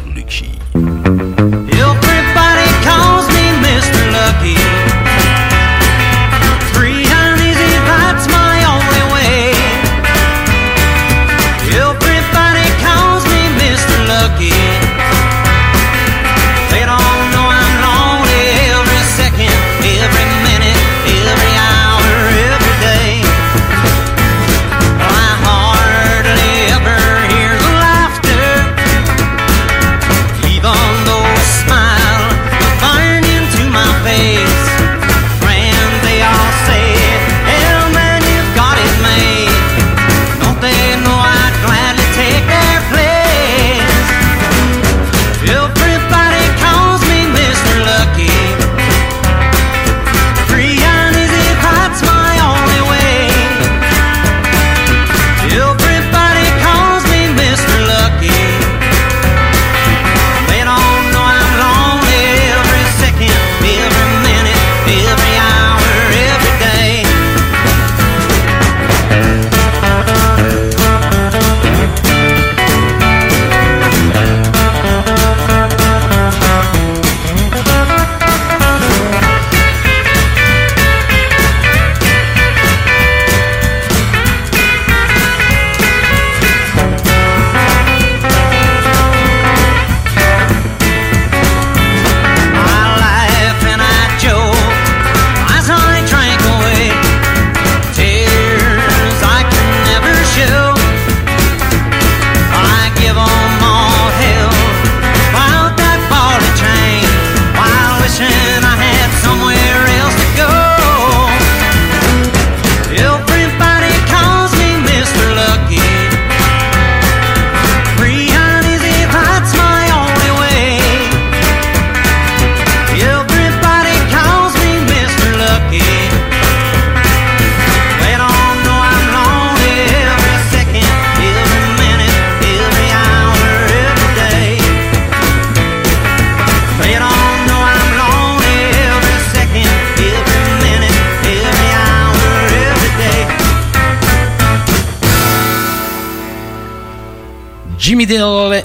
Mr. 3.60 4.10
Lucky. 4.10 4.73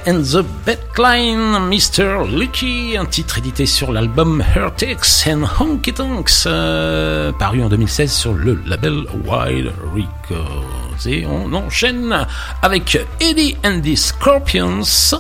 and 0.10 0.24
the 0.24 0.44
Bedcline, 0.66 1.70
Mr. 1.70 2.26
Lucky, 2.26 2.98
un 2.98 3.06
titre 3.06 3.38
édité 3.38 3.68
sur 3.68 3.92
l'album 3.92 4.44
Heretics 4.56 5.28
and 5.28 5.44
Honky 5.60 5.94
Tonks, 5.94 6.48
euh, 6.48 7.32
paru 7.32 7.62
en 7.62 7.70
2016 7.70 8.12
sur 8.12 8.34
le 8.34 8.60
label 8.66 9.06
Wild 9.26 9.72
Records. 9.94 11.06
Et 11.06 11.28
on 11.28 11.54
enchaîne 11.54 12.26
avec 12.64 12.98
Eddie 13.20 13.56
and 13.64 13.82
the 13.82 13.96
Scorpions, 13.96 15.14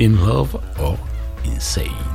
In 0.00 0.12
Love 0.26 0.58
or 0.80 0.96
Insane. 1.46 2.11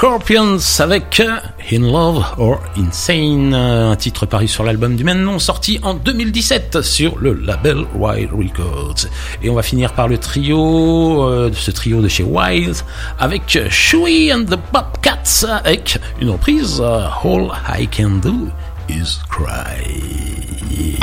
Scorpions 0.00 0.56
avec 0.78 1.20
euh, 1.20 1.36
In 1.70 1.80
Love 1.82 2.24
or 2.38 2.58
Insane, 2.78 3.52
euh, 3.52 3.90
un 3.90 3.96
titre 3.96 4.24
paru 4.24 4.48
sur 4.48 4.64
l'album 4.64 4.96
du 4.96 5.04
même 5.04 5.20
nom 5.20 5.38
sorti 5.38 5.78
en 5.82 5.92
2017 5.92 6.80
sur 6.80 7.18
le 7.18 7.34
label 7.34 7.84
Wild 7.94 8.30
Records. 8.32 9.10
Et 9.42 9.50
on 9.50 9.54
va 9.54 9.62
finir 9.62 9.92
par 9.92 10.08
le 10.08 10.16
trio, 10.16 11.22
euh, 11.24 11.50
ce 11.52 11.70
trio 11.70 12.00
de 12.00 12.08
chez 12.08 12.22
Wild, 12.22 12.76
avec 13.18 13.58
Shui 13.68 14.32
and 14.32 14.44
the 14.44 14.58
Bobcats 14.72 15.46
avec 15.62 15.98
une 16.18 16.30
reprise 16.30 16.80
All 16.80 17.50
I 17.78 17.86
Can 17.86 18.20
Do 18.22 18.48
Is 18.88 19.18
Cry. 19.28 20.96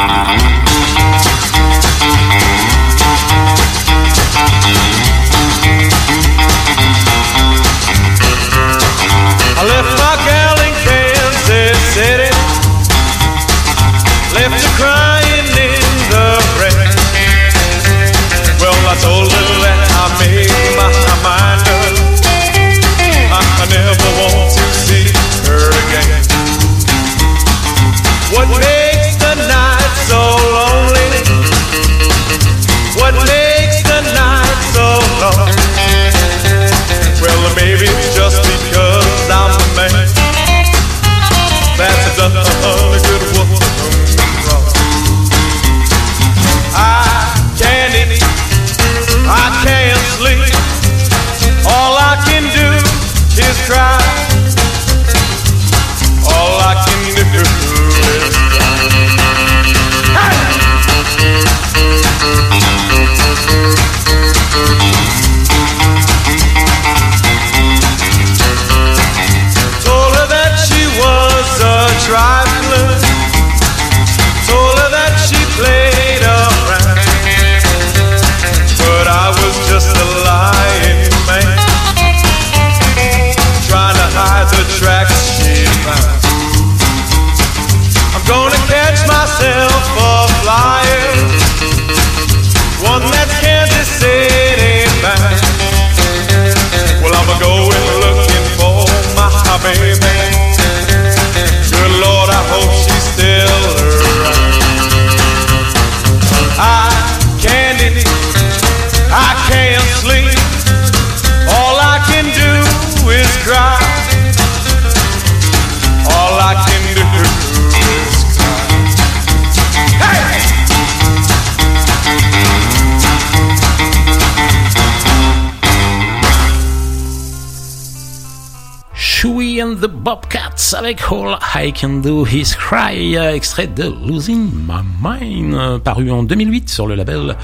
and 129.68 129.82
the 129.82 129.88
Bobcats 129.88 130.74
avec 130.78 131.01
All 131.11 131.38
I 131.55 131.74
Can 131.74 132.01
Do 132.01 132.26
Is 132.26 132.55
Cry, 132.57 133.15
extrait 133.15 133.68
de 133.68 133.84
Losing 133.84 134.49
My 134.68 134.82
Mind, 135.01 135.80
paru 135.80 136.11
en 136.11 136.24
2008 136.24 136.70
sur 136.70 136.88
le 136.88 136.95
label 136.95 137.36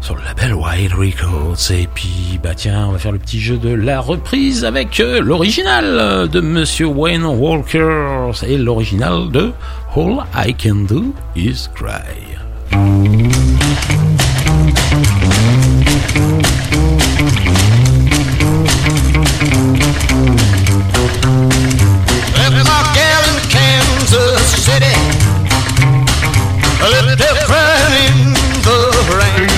sur 0.00 0.16
le 0.16 0.22
label 0.22 0.54
Wild 0.54 0.92
Records. 0.92 1.70
Et 1.70 1.88
puis, 1.92 2.38
bah 2.42 2.54
tiens, 2.54 2.86
on 2.88 2.92
va 2.92 2.98
faire 2.98 3.12
le 3.12 3.18
petit 3.18 3.40
jeu 3.40 3.56
de 3.56 3.70
la 3.70 4.00
reprise 4.00 4.64
avec 4.64 5.00
euh, 5.00 5.20
l'original 5.20 6.28
de 6.28 6.40
Monsieur 6.40 6.86
Wayne 6.86 7.24
Walker 7.24 8.30
et 8.46 8.58
l'original 8.58 9.30
de 9.30 9.52
All 9.96 10.24
I 10.34 10.54
Can 10.54 10.86
Do 10.88 11.14
Is 11.36 11.68
Cry. 11.74 13.27
Crying 27.18 27.94
in 28.06 28.32
the 28.62 28.78
rain. 29.18 29.50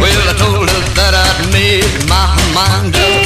Well, 0.00 0.22
I 0.26 0.34
told 0.34 0.68
her 0.68 0.82
that 0.98 1.14
I'd 1.14 1.52
made 1.54 1.86
my 2.10 2.26
mind 2.50 2.96
up. 2.98 3.22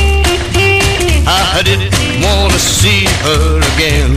I 1.27 1.63
didn't 1.65 1.95
want 2.21 2.53
to 2.53 2.59
see 2.59 3.09
her 3.25 3.63
again. 3.73 4.13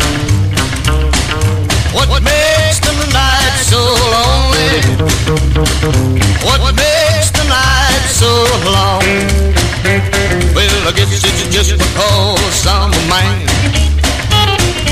What 1.95 2.09
makes 2.21 2.79
the 2.83 2.91
night 3.15 3.55
so 3.63 3.79
lonely? 4.11 4.83
What 6.43 6.59
makes 6.75 7.31
the 7.31 7.45
night 7.47 8.03
so 8.11 8.27
long? 8.67 9.07
Well, 10.53 10.87
I 10.87 10.91
guess 10.91 11.13
it's 11.13 11.47
just 11.55 11.71
because 11.71 12.65
I'm 12.67 12.91
a 12.91 13.03
man 13.07 13.47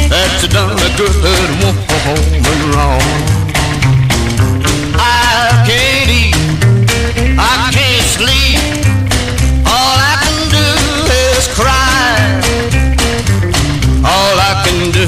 that's 0.07 0.47
done 0.47 0.79
a 0.79 0.91
good 0.95 1.49
woman 1.59 2.71
wrong. 2.71 3.34
Sleep. 8.17 8.59
All 9.67 9.97
I 9.99 10.15
can 10.23 10.39
do 10.57 10.67
is 11.27 11.45
cry. 11.59 12.15
All 14.13 14.35
I 14.39 14.53
can 14.63 14.81
do 14.99 15.07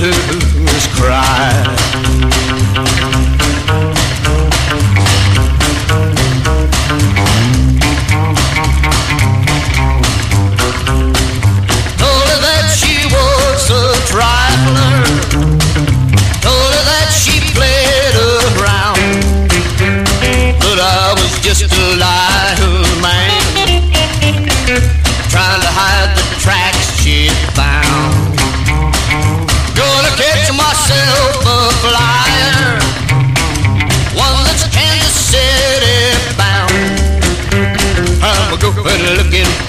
is 0.76 0.86
cry. 0.99 1.53
Told 12.01 12.26
her 12.32 12.39
that 12.47 12.66
she 12.80 12.95
was 13.16 13.64
a 13.72 13.86
trifler. 14.12 14.99
Told 16.43 16.72
her 16.76 16.86
that 16.91 17.10
she 17.22 17.39
played 17.55 18.16
around. 18.60 18.99
But 20.60 20.80
I 20.80 21.14
was 21.16 21.39
just 21.39 21.64
a 21.72 21.95
lying 21.95 22.26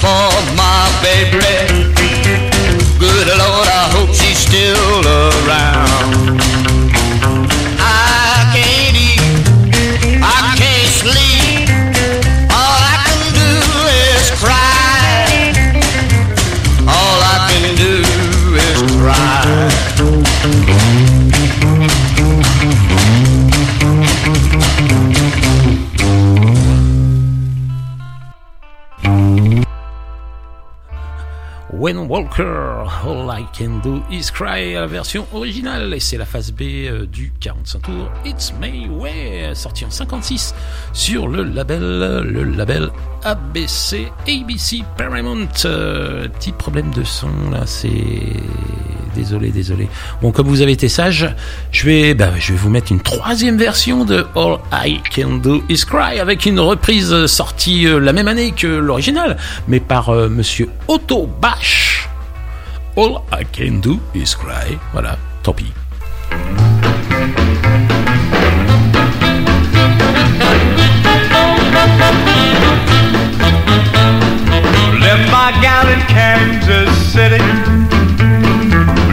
for 0.01 0.55
my 0.55 1.01
baby. 1.03 1.68
All 32.39 33.29
I 33.31 33.45
Can 33.57 33.81
Do 33.83 34.03
Is 34.11 34.31
Cry, 34.33 34.74
la 34.74 34.87
version 34.87 35.26
originale, 35.33 35.93
et 35.95 36.01
c'est 36.01 36.16
la 36.16 36.24
phase 36.24 36.53
B 36.53 36.62
euh, 36.62 37.07
du 37.07 37.33
45 37.41 37.83
tours 37.83 38.11
It's 38.24 38.53
My 38.61 38.89
Way, 38.89 39.55
sorti 39.55 39.85
en 39.85 39.91
56 39.91 40.55
sur 40.93 41.29
le 41.29 41.43
label, 41.43 41.81
le 41.81 42.45
label 42.45 42.91
ABC, 43.24 44.09
ABC 44.29 44.85
Paramount. 44.97 45.49
Euh, 45.64 46.29
petit 46.29 46.53
problème 46.53 46.91
de 46.91 47.03
son 47.03 47.29
là, 47.51 47.66
c'est 47.66 47.89
désolé, 49.14 49.51
désolé. 49.51 49.89
Bon, 50.22 50.31
comme 50.31 50.47
vous 50.47 50.62
avez 50.62 50.72
été 50.72 50.89
sage, 50.89 51.29
je 51.72 51.87
vais, 51.87 52.14
bah, 52.14 52.31
je 52.39 52.53
vais 52.53 52.59
vous 52.59 52.70
mettre 52.70 52.93
une 52.93 53.01
troisième 53.01 53.57
version 53.57 54.05
de 54.05 54.24
All 54.37 54.59
I 54.72 55.01
Can 55.14 55.39
Do 55.39 55.62
Is 55.68 55.85
Cry 55.87 56.20
avec 56.20 56.47
une 56.47 56.61
reprise 56.61 57.26
sortie 57.26 57.87
euh, 57.89 57.99
la 57.99 58.12
même 58.12 58.29
année 58.29 58.53
que 58.53 58.68
l'original, 58.68 59.37
mais 59.66 59.81
par 59.81 60.11
euh, 60.11 60.29
Monsieur 60.29 60.68
Otto 60.87 61.29
Bash. 61.41 61.97
All 62.99 63.24
I 63.30 63.44
Can 63.44 63.80
Do 63.80 64.01
Is 64.12 64.34
Cry. 64.34 64.76
Voilà, 64.92 65.16
tant 65.44 65.53
pis. 65.53 65.68
Left 74.99 75.30
my 75.30 75.53
gal 75.62 75.86
in 75.86 76.01
Kansas 76.11 76.90
City. 77.14 77.38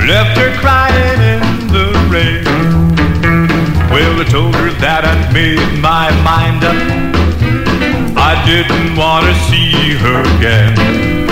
Left 0.09 0.35
her 0.35 0.51
crying 0.57 1.21
in 1.33 1.41
the 1.69 1.85
rain. 2.09 2.43
Well, 3.93 4.19
I 4.19 4.25
told 4.27 4.55
her 4.55 4.71
that 4.81 5.05
I'd 5.05 5.31
made 5.31 5.61
my 5.79 6.09
mind 6.25 6.63
up. 6.63 6.79
I 8.17 8.33
didn't 8.47 8.97
want 8.97 9.27
to 9.27 9.35
see 9.45 9.93
her 10.01 10.21
again. 10.37 11.24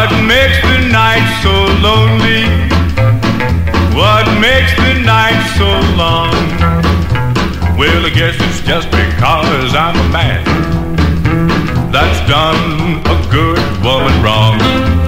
What 0.00 0.24
makes 0.24 0.58
the 0.62 0.88
night 0.90 1.28
so 1.42 1.52
lonely? 1.84 2.44
What 3.94 4.24
makes 4.40 4.74
the 4.76 4.94
night 5.04 5.38
so 5.58 5.68
long? 5.94 6.32
Well, 7.76 8.06
I 8.06 8.08
guess 8.08 8.34
it's 8.40 8.66
just 8.66 8.90
because 8.90 9.74
I'm 9.74 9.94
a 9.94 10.08
man 10.10 10.42
that's 11.92 12.26
done 12.26 13.00
a 13.04 13.30
good 13.30 13.60
woman 13.84 14.22
wrong. 14.22 14.99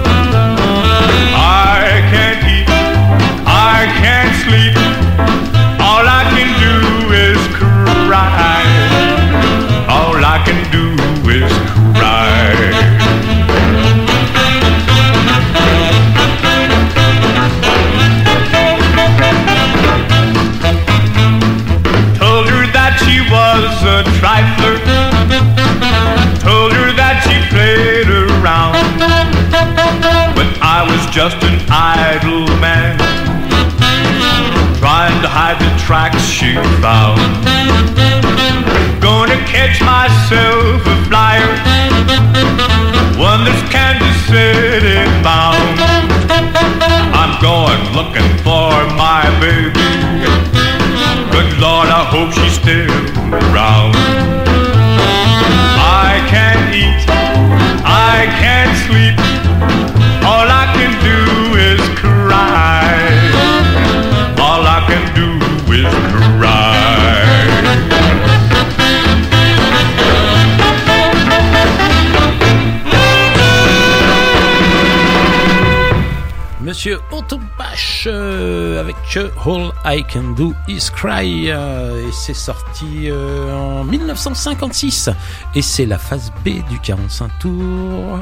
I 79.85 80.03
Can 80.11 80.31
Do 80.37 80.53
Is 80.67 80.89
Cry 80.95 81.51
euh, 81.51 82.07
et 82.07 82.11
c'est 82.13 82.33
sorti 82.33 83.09
euh, 83.09 83.53
en 83.53 83.83
1956 83.83 85.09
et 85.55 85.61
c'est 85.61 85.85
la 85.85 85.97
phase 85.97 86.31
B 86.45 86.65
du 86.69 86.79
45 86.79 87.29
tours. 87.39 88.19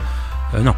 Euh, 0.55 0.61
non, 0.63 0.73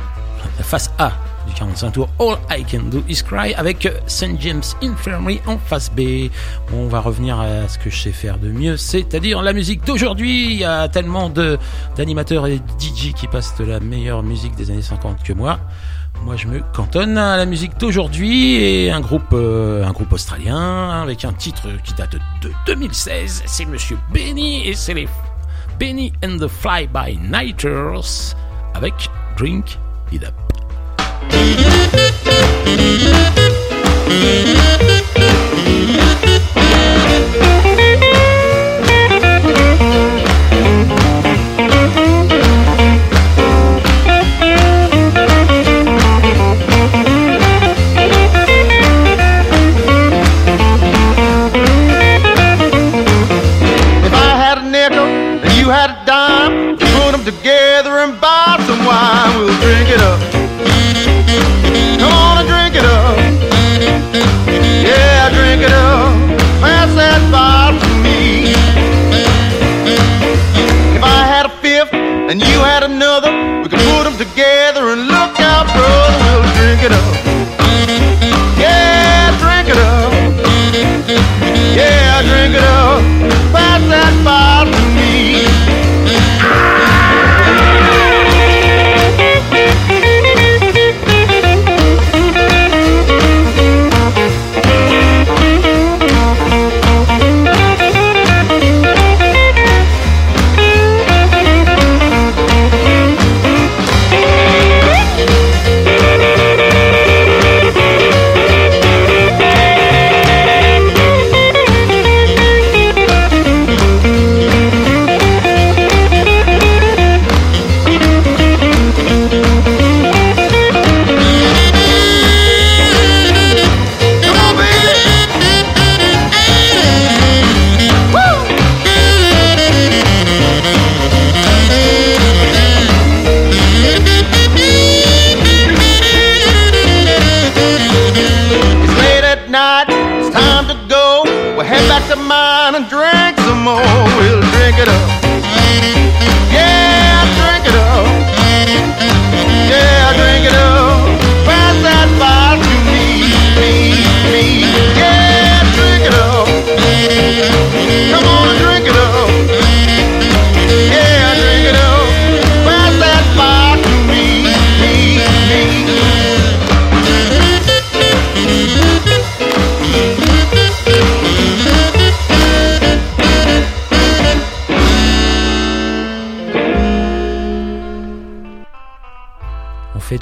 la 0.57 0.63
phase 0.63 0.91
A 0.97 1.13
du 1.47 1.53
45 1.53 1.91
tours 1.91 2.09
All 2.19 2.37
I 2.51 2.65
Can 2.69 2.83
Do 2.89 3.01
Is 3.07 3.23
Cry 3.23 3.53
avec 3.53 3.87
St. 4.07 4.39
James 4.41 4.61
Infirmary 4.81 5.39
en 5.45 5.57
face 5.57 5.89
B. 5.89 6.29
On 6.73 6.87
va 6.87 6.99
revenir 6.99 7.39
à 7.39 7.67
ce 7.69 7.77
que 7.77 7.89
je 7.89 8.01
sais 8.01 8.11
faire 8.11 8.37
de 8.37 8.49
mieux, 8.49 8.75
c'est-à-dire 8.75 9.41
la 9.41 9.53
musique 9.53 9.85
d'aujourd'hui. 9.85 10.45
Il 10.51 10.59
y 10.59 10.65
a 10.65 10.89
tellement 10.89 11.29
de 11.29 11.57
d'animateurs 11.95 12.47
et 12.47 12.59
DJ 12.77 13.13
qui 13.13 13.27
passent 13.27 13.55
de 13.57 13.63
la 13.63 13.79
meilleure 13.79 14.21
musique 14.21 14.55
des 14.55 14.69
années 14.69 14.81
50 14.81 15.23
que 15.23 15.33
moi. 15.33 15.59
Moi, 16.21 16.35
je 16.37 16.47
me 16.47 16.61
cantonne 16.73 17.17
à 17.17 17.35
la 17.35 17.45
musique 17.45 17.77
d'aujourd'hui 17.77 18.55
et 18.55 18.91
un 18.91 19.01
groupe, 19.01 19.33
euh, 19.33 19.85
un 19.85 19.91
groupe 19.91 20.13
australien 20.13 20.89
avec 21.01 21.25
un 21.25 21.33
titre 21.33 21.67
qui 21.83 21.93
date 21.93 22.15
de 22.41 22.51
2016. 22.65 23.43
C'est 23.45 23.65
Monsieur 23.65 23.97
Benny 24.13 24.67
et 24.67 24.73
c'est 24.73 24.93
les 24.93 25.07
Benny 25.79 26.13
and 26.23 26.37
the 26.37 26.47
Fly 26.47 26.87
By 26.87 27.17
Nighters 27.17 28.35
avec 28.73 28.93
Drink 29.37 29.77
It 30.11 30.23
Up. 30.23 30.33
Drink 59.63 59.89
it 59.89 60.01
up. 60.01 60.32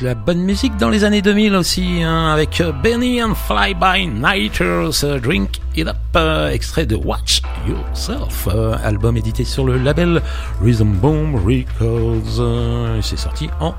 La 0.02 0.16
bonne 0.16 0.42
musique 0.42 0.76
dans 0.78 0.90
les 0.90 1.04
années 1.04 1.22
2000 1.22 1.56
aussi, 1.56 2.02
hein, 2.04 2.30
avec 2.32 2.60
euh, 2.62 2.72
Benny 2.72 3.22
and 3.22 3.36
Fly 3.36 3.76
By 3.76 4.08
Nighters, 4.08 5.04
euh, 5.04 5.20
Drink 5.20 5.60
It 5.76 5.88
Up, 5.88 5.96
euh, 6.16 6.50
extrait 6.50 6.86
de 6.86 6.96
Watch 6.96 7.42
Yourself, 7.68 8.48
album 8.84 9.18
édité 9.18 9.44
sur 9.44 9.66
le 9.66 9.78
label 9.78 10.22
Rhythm 10.62 10.94
Boom 10.94 11.36
Records. 11.36 13.02
c'est 13.02 13.18
sorti 13.18 13.50
en 13.60 13.76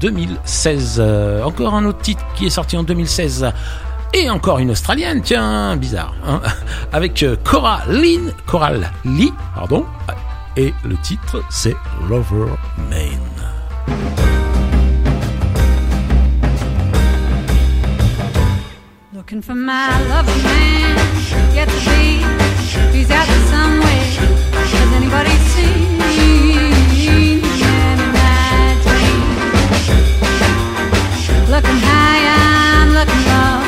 2016. 0.00 0.96
Euh, 0.98 1.42
encore 1.42 1.74
un 1.74 1.84
autre 1.84 2.00
titre 2.00 2.24
qui 2.36 2.46
est 2.46 2.50
sorti 2.50 2.76
en 2.76 2.82
2016. 2.82 3.50
Et 4.14 4.30
encore 4.30 4.58
une 4.58 4.70
Australienne, 4.70 5.20
tiens, 5.22 5.76
bizarre, 5.76 6.14
hein, 6.26 6.40
avec 6.92 7.24
Cora 7.44 7.80
Lynn, 7.88 8.32
Coral 8.46 8.90
Lee, 9.04 9.32
pardon, 9.54 9.84
et 10.56 10.72
le 10.84 10.96
titre 10.96 11.42
c'est 11.50 11.76
Lover 12.08 12.52
Main. 12.90 13.35
Looking 19.26 19.42
for 19.42 19.56
my 19.56 19.90
lover 20.06 20.36
man, 20.44 20.96
yet 21.52 21.68
to 21.68 21.74
be. 21.74 22.22
He's 22.96 23.10
out 23.10 23.26
there 23.26 23.46
somewhere. 23.50 24.04
Has 24.70 24.92
anybody 24.92 25.34
seen 25.50 26.00
him 26.14 27.42
in 27.42 27.98
my 28.14 28.78
dreams? 28.84 29.88
Looking 31.50 31.80
high, 31.88 32.22
I'm 32.38 32.94
looking 32.94 33.24
low. 33.26 33.65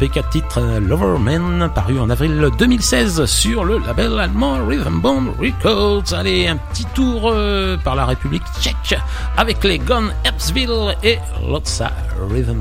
EP 0.00 0.08
4 0.08 0.28
titres 0.30 0.60
euh, 0.60 0.80
Loverman, 0.80 1.70
paru 1.74 1.98
en 1.98 2.08
avril 2.08 2.50
2016 2.56 3.24
sur 3.24 3.64
le 3.64 3.78
label 3.78 4.18
allemand 4.20 4.64
Rhythm 4.64 5.00
Bomb 5.00 5.30
Records. 5.40 6.12
Allez, 6.12 6.46
un 6.46 6.56
petit 6.56 6.84
tour 6.94 7.30
euh, 7.32 7.76
par 7.76 7.96
la 7.96 8.06
République 8.06 8.44
tchèque 8.60 8.98
avec 9.36 9.64
les 9.64 9.78
Gone 9.78 10.12
Epsville 10.24 10.96
et 11.02 11.18
Lotsa 11.48 11.90
Rhythm. 12.30 12.60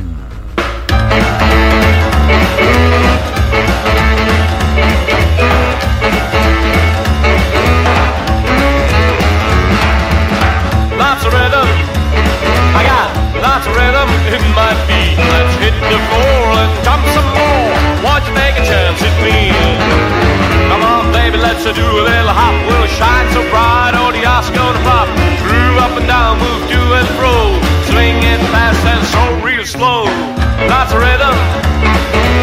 Rhythm 13.78 14.10
in 14.34 14.44
my 14.58 14.74
feet. 14.90 15.18
Let's 15.18 15.54
hit 15.62 15.78
the 15.78 16.00
floor 16.10 16.44
and 16.58 16.72
jump 16.82 17.04
some 17.14 17.30
more. 17.38 17.70
Won't 18.02 18.26
you 18.26 18.34
take 18.34 18.58
a 18.58 18.66
chance 18.66 18.98
with 18.98 19.18
me? 19.22 19.54
Come 20.70 20.82
on, 20.82 21.14
baby, 21.14 21.38
let's 21.38 21.64
do 21.64 21.86
a 21.86 22.04
little 22.04 22.34
hop. 22.34 22.58
We'll 22.66 22.90
shine 22.90 23.28
so 23.32 23.46
bright, 23.54 23.94
oh, 23.94 24.10
the 24.10 24.26
Oscar 24.26 24.58
gonna 24.58 24.82
pop. 24.82 25.08
Groove 25.46 25.78
up 25.86 25.94
and 25.94 26.08
down, 26.10 26.42
move 26.42 26.64
to 26.74 26.80
and 26.98 27.10
fro. 27.16 27.34
Swing 27.90 28.18
fast 28.54 28.84
and 28.86 29.04
so 29.14 29.22
real 29.46 29.66
slow. 29.66 30.06
Lots 30.68 30.92
of 30.94 31.00
rhythm. 31.00 31.36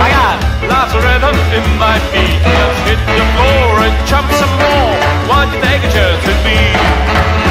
I 0.04 0.08
got 0.10 0.38
lots 0.70 0.92
of 0.94 1.02
rhythm 1.02 1.36
in 1.58 1.66
my 1.78 1.98
feet. 2.12 2.40
Let's 2.42 2.80
hit 2.88 3.00
the 3.18 3.26
floor 3.34 3.70
and 3.86 3.94
jump 4.06 4.28
some 4.40 4.54
more. 4.62 4.94
Won't 5.28 5.50
you 5.54 5.60
take 5.60 5.82
a 5.82 5.90
chance 5.90 6.22
with 6.26 6.40
me? 6.46 7.43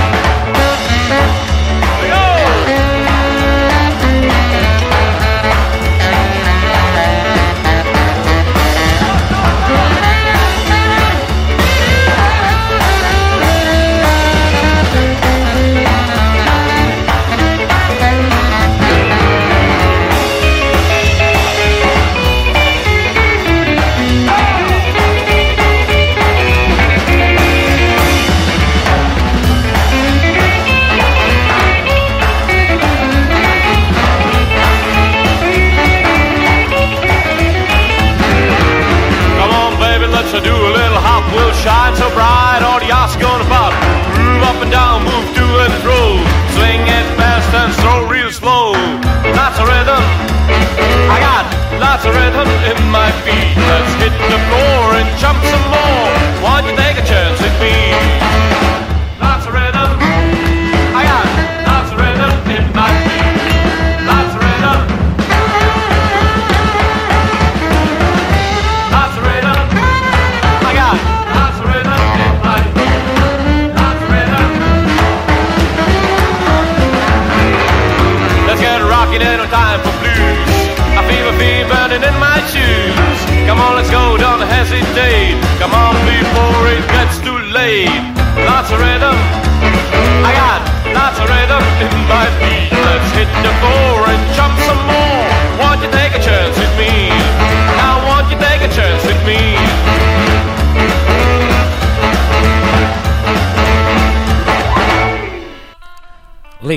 Lots 51.94 52.06
of 52.08 52.16
rhythm 52.16 52.50
in 52.72 52.90
my 52.90 53.12
feet. 53.22 53.56
Let's 53.70 53.94
hit 54.02 54.14
the 54.32 54.40
floor 54.50 54.96
and 54.98 55.20
jump 55.20 55.38
some 55.46 55.70
more. 55.70 56.13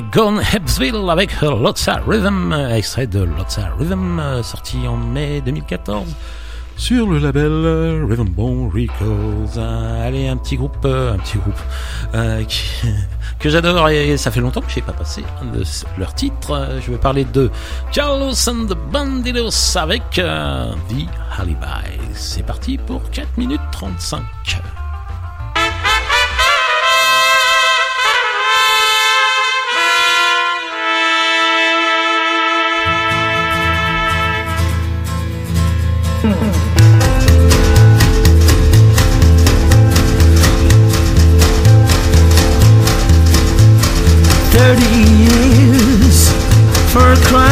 Gone 0.03 0.41
Hepsville 0.53 1.09
avec 1.11 1.41
Lotsa 1.41 2.01
Rhythm, 2.07 2.53
euh, 2.53 2.75
extrait 2.75 3.07
de 3.07 3.21
Lotsa 3.21 3.71
Rhythm, 3.79 4.19
euh, 4.19 4.43
sorti 4.43 4.77
en 4.89 4.97
mai 4.97 5.41
2014 5.41 6.05
sur 6.77 7.09
le 7.09 7.19
label 7.19 7.51
euh, 7.51 8.07
Rhythm 8.09 8.29
Bone 8.29 8.71
Records. 8.73 9.59
Allez, 9.59 10.29
un 10.29 10.37
petit 10.37 10.57
groupe, 10.57 10.85
un 10.85 11.17
petit 11.19 11.39
groupe 11.39 11.61
que 13.39 13.49
j'adore 13.49 13.89
et 13.89 14.17
ça 14.17 14.31
fait 14.31 14.41
longtemps 14.41 14.61
que 14.61 14.71
je 14.71 14.77
n'ai 14.77 14.83
pas 14.83 14.93
passé 14.93 15.23
de 15.53 15.63
leurs 15.99 16.15
titres. 16.15 16.51
Euh, 16.53 16.81
Je 16.81 16.91
vais 16.91 16.99
parler 16.99 17.25
de 17.25 17.51
Carlos 17.93 18.33
and 18.49 18.67
the 18.67 18.77
Bandidos 18.93 19.77
avec 19.77 20.03
The 20.11 20.21
Alibi. 21.39 21.57
C'est 22.15 22.45
parti 22.45 22.77
pour 22.79 23.11
4 23.11 23.39
minutes 23.39 23.61
35. 23.73 24.23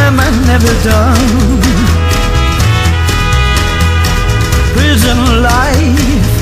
Crime 0.04 0.20
I 0.20 0.30
never 0.46 0.72
done. 0.84 1.60
Prison 4.74 5.18
life, 5.42 6.36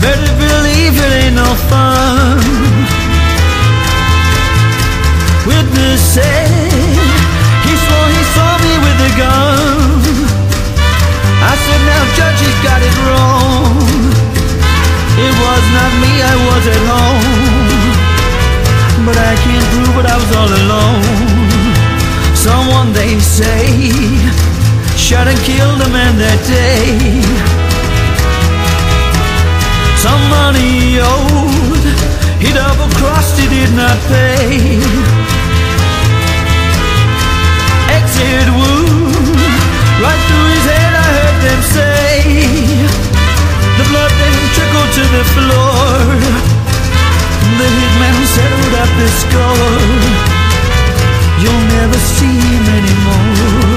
better 0.00 0.32
believe 0.40 0.94
it 0.96 1.12
ain't 1.20 1.36
no 1.36 1.50
fun. 1.68 2.38
Witness 5.46 6.00
said 6.14 6.72
he 7.66 7.74
swore 7.84 8.08
he 8.16 8.22
saw 8.34 8.50
me 8.64 8.72
with 8.84 9.08
a 9.08 9.12
gun. 9.22 10.00
I 11.42 11.54
said, 11.64 11.80
now 11.90 12.02
judge, 12.16 12.40
he's 12.44 12.60
got 12.68 12.80
it 12.80 12.96
wrong. 13.06 13.76
It 15.26 15.34
was 15.44 15.64
not 15.76 15.92
me, 16.02 16.12
I 16.32 16.34
was 16.48 16.64
at 16.76 16.82
home. 16.92 17.92
But 19.04 19.16
I 19.18 19.34
can't 19.44 19.66
prove 19.72 19.96
it, 20.00 20.06
I 20.06 20.16
was 20.16 20.30
all 20.38 20.52
alone. 20.62 21.31
Someone 22.42 22.92
they 22.92 23.20
say 23.20 23.70
shot 24.98 25.28
and 25.28 25.38
killed 25.46 25.80
a 25.80 25.88
man 25.94 26.18
that 26.18 26.42
day. 26.42 27.22
Some 29.94 30.18
money 30.26 30.98
owed, 30.98 31.86
he 32.42 32.50
double 32.50 32.90
crossed, 32.98 33.38
he 33.38 33.46
did 33.46 33.70
not 33.78 33.94
pay. 34.10 34.58
Exit 37.94 38.48
wound, 38.58 39.38
right 40.02 40.22
through 40.26 40.46
his 40.50 40.66
head, 40.66 40.92
I 40.98 41.08
heard 41.14 41.38
them 41.46 41.60
say. 41.62 42.26
The 43.78 43.86
blood 43.86 44.12
then 44.18 44.34
trickled 44.50 44.90
to 44.98 45.04
the 45.14 45.24
floor. 45.38 45.86
The 47.54 47.68
hitman 47.70 48.18
settled 48.34 48.74
up 48.82 48.90
the 48.98 49.08
score. 49.22 50.01
You'll 51.42 51.66
never 51.74 51.98
see 51.98 52.38
him 52.38 52.64
anymore. 52.78 53.71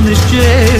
Free 0.00 0.14
me 0.14 0.77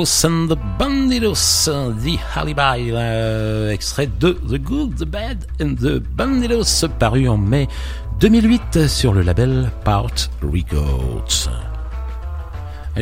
And 0.00 0.48
the 0.48 0.56
Bandidos, 0.78 1.68
The 1.68 2.18
Alibi, 2.34 2.90
euh, 2.90 3.70
extrait 3.70 4.08
de 4.18 4.32
The 4.48 4.58
Good, 4.58 4.96
The 4.96 5.04
Bad 5.04 5.44
and 5.60 5.74
The 5.74 6.00
Bandidos, 6.00 6.86
paru 6.98 7.28
en 7.28 7.36
mai 7.36 7.68
2008 8.18 8.88
sur 8.88 9.12
le 9.12 9.20
label 9.20 9.70
Part 9.84 10.30
Records. 10.42 11.69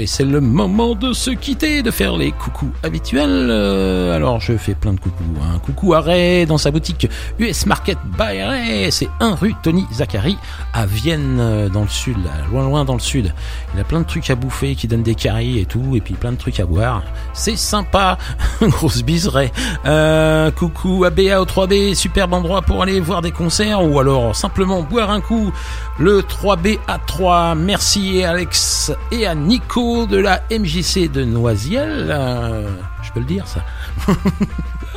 C'est 0.07 0.25
le 0.25 0.41
moment 0.41 0.95
de 0.95 1.13
se 1.13 1.31
quitter, 1.31 1.83
de 1.83 1.91
faire 1.91 2.17
les 2.17 2.31
coucous 2.31 2.71
habituels. 2.83 3.49
Euh, 3.51 4.15
alors, 4.15 4.41
je 4.41 4.57
fais 4.57 4.75
plein 4.75 4.93
de 4.93 5.01
coucous. 5.01 5.25
Un 5.55 5.59
coucou 5.59 5.95
à 5.95 6.01
Ray 6.01 6.47
dans 6.47 6.59
sa 6.59 6.71
boutique 6.71 7.09
US 7.39 7.67
Market 7.67 7.99
by 8.19 8.43
Ray. 8.43 8.93
C'est 8.93 9.09
1 9.21 9.35
rue 9.35 9.55
Tony 9.63 9.87
Zachary 9.93 10.37
à 10.75 10.87
Vienne, 10.87 11.39
euh, 11.41 11.69
dans 11.69 11.83
le 11.83 11.89
sud, 11.89 12.17
loin 12.51 12.65
loin 12.65 12.85
dans 12.85 12.95
le 12.95 13.01
sud. 13.01 13.33
Il 13.75 13.81
a 13.81 13.85
plein 13.85 14.01
de 14.01 14.07
trucs 14.07 14.31
à 14.31 14.35
bouffer 14.35 14.75
qui 14.75 14.87
donnent 14.87 15.03
des 15.03 15.15
caries 15.15 15.59
et 15.59 15.65
tout, 15.65 15.97
et 15.97 16.01
puis 16.01 16.15
plein 16.15 16.33
de 16.33 16.39
trucs 16.39 16.61
à 16.61 16.67
boire. 16.67 17.03
C'est 17.33 17.57
sympa. 17.57 18.19
Grosse 18.61 19.03
bise 19.03 19.29
Ray. 19.29 19.51
Euh, 19.87 20.51
coucou 20.51 21.05
à 21.05 21.11
BA 21.11 21.41
au 21.41 21.45
3B, 21.45 21.95
superbe 21.95 22.35
endroit 22.35 22.63
pour 22.63 22.83
aller 22.83 23.01
voir 23.01 23.23
des 23.23 23.33
concerts 23.33 23.85
ou 23.85 23.99
alors 23.99 24.37
simplement 24.37 24.83
boire 24.83 25.11
un 25.11 25.21
coup. 25.21 25.53
Le 25.99 26.21
3B 26.21 26.79
à 26.87 26.99
3. 26.99 27.55
Merci 27.55 28.23
à 28.23 28.31
Alex 28.31 28.93
et 29.11 29.27
à 29.27 29.35
Nico 29.35 29.88
de 29.89 30.17
la 30.19 30.43
MJC 30.51 31.11
de 31.11 31.25
Noisiel. 31.25 32.09
Euh, 32.11 32.69
je 33.03 33.13
peux 33.13 33.21
le 33.21 33.27
dire 33.27 33.47
ça. 33.47 33.65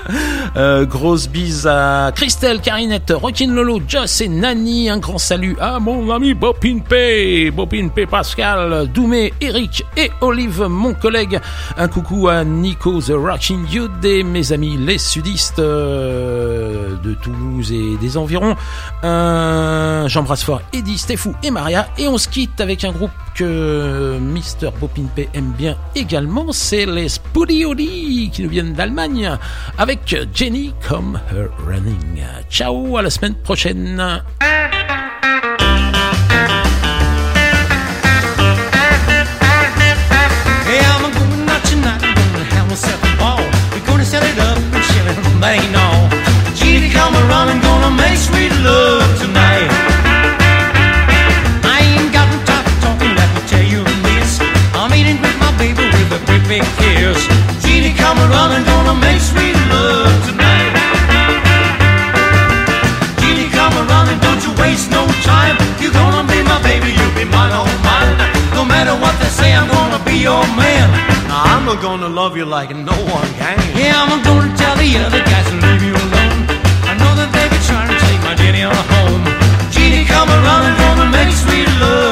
Euh, 0.57 0.85
grosse 0.85 1.29
bise 1.29 1.65
à 1.65 2.11
Christelle, 2.13 2.59
Carinette, 2.59 3.13
Rockin 3.15 3.53
Lolo, 3.53 3.81
Joss 3.87 4.19
et 4.19 4.27
Nani. 4.27 4.89
Un 4.89 4.97
grand 4.97 5.17
salut 5.17 5.55
à 5.61 5.79
mon 5.79 6.11
ami 6.11 6.33
Bopin 6.33 6.79
P, 6.79 7.51
Bopin 7.51 7.87
P 7.87 8.05
Pascal, 8.05 8.89
Doumé, 8.93 9.31
Eric 9.39 9.85
et 9.95 10.11
Olive, 10.19 10.63
mon 10.69 10.93
collègue. 10.93 11.39
Un 11.77 11.87
coucou 11.87 12.27
à 12.27 12.43
Nico 12.43 12.99
The 12.99 13.13
Rocking 13.15 13.65
Youth 13.71 14.03
et 14.03 14.23
mes 14.23 14.51
amis 14.51 14.75
les 14.77 14.97
sudistes 14.97 15.59
euh, 15.59 16.97
de 17.01 17.13
Toulouse 17.13 17.71
et 17.71 17.95
des 18.01 18.17
environs. 18.17 18.57
Euh, 19.05 20.07
J'embrasse 20.09 20.43
fort 20.43 20.61
Eddie, 20.73 20.97
Stéphou 20.97 21.33
et 21.43 21.51
Maria. 21.51 21.87
Et 21.97 22.09
on 22.09 22.17
se 22.17 22.27
quitte 22.27 22.59
avec 22.59 22.83
un 22.83 22.91
groupe 22.91 23.11
que 23.35 24.17
Mr. 24.19 24.71
Bopin 24.79 25.05
P 25.15 25.29
aime 25.33 25.53
bien 25.57 25.77
également. 25.95 26.51
C'est 26.51 26.85
les 26.85 27.07
Spoodiodi 27.07 28.29
qui 28.33 28.43
nous 28.43 28.49
viennent 28.49 28.73
d'Allemagne 28.73 29.37
avec 29.77 29.90
Jenny 29.91 30.73
Come 30.81 31.15
Her 31.15 31.49
Running. 31.65 32.23
Ciao, 32.49 32.95
à 32.95 33.01
la 33.01 33.09
semaine 33.09 33.35
prochaine. 33.35 33.97
Come 46.93 47.15
gonna 47.61 47.91
make 47.91 48.17
sweet 48.17 48.53
love 48.63 49.19
tonight. 49.19 49.67
I 51.63 51.79
ain't 51.83 52.13
got 52.13 52.29
no 52.31 52.39
time 52.45 52.63
for 52.63 52.81
talking, 52.81 53.13
let 53.15 53.29
me 53.35 53.41
tell 53.47 53.63
you 53.63 53.83
this. 54.03 54.39
I'm 54.73 54.93
eating 54.93 55.19
with 55.21 55.37
my 55.37 55.51
baby 55.57 55.83
with 55.83 56.11
a 56.13 56.47
big 56.47 56.63
kiss. 56.79 57.27
Come 57.97 58.17
gonna 58.65 58.95
make 58.99 59.21
sweet 59.21 59.60
waste 64.81 64.91
no 64.91 65.05
time. 65.23 65.57
You're 65.81 65.93
gonna 65.93 66.27
be 66.27 66.41
my 66.43 66.61
baby, 66.63 66.91
you'll 66.97 67.15
be 67.15 67.25
mine, 67.25 67.51
oh 67.53 67.65
mine. 67.85 68.17
No 68.53 68.65
matter 68.65 68.93
what 69.01 69.13
they 69.19 69.29
say, 69.29 69.53
I'm 69.53 69.67
gonna 69.67 70.03
be 70.05 70.17
your 70.17 70.43
man. 70.57 70.87
Now, 71.27 71.43
I'm 71.53 71.65
not 71.65 71.81
gonna 71.81 72.09
love 72.09 72.35
you 72.37 72.45
like 72.45 72.69
no 72.75 72.97
one 73.17 73.29
can. 73.39 73.57
Yeah, 73.77 74.01
I'm 74.01 74.23
gonna 74.23 74.55
tell 74.57 74.75
the 74.75 74.89
other 75.05 75.23
guys 75.23 75.47
to 75.49 75.55
leave 75.65 75.83
you 75.83 75.93
alone. 75.93 76.39
I 76.89 76.93
know 76.99 77.11
that 77.19 77.29
they 77.35 77.45
be 77.53 77.59
trying 77.69 77.89
to 77.93 77.97
take 78.05 78.21
my 78.27 78.35
Jenny 78.35 78.63
on 78.63 78.75
home. 78.93 79.23
Genie, 79.71 80.05
come 80.05 80.29
around 80.29 80.63
and 80.69 80.77
gonna 80.83 81.07
make 81.17 81.31
sweet 81.33 81.69
love 81.81 82.10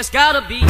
has 0.00 0.08
gotta 0.08 0.40
be. 0.48 0.69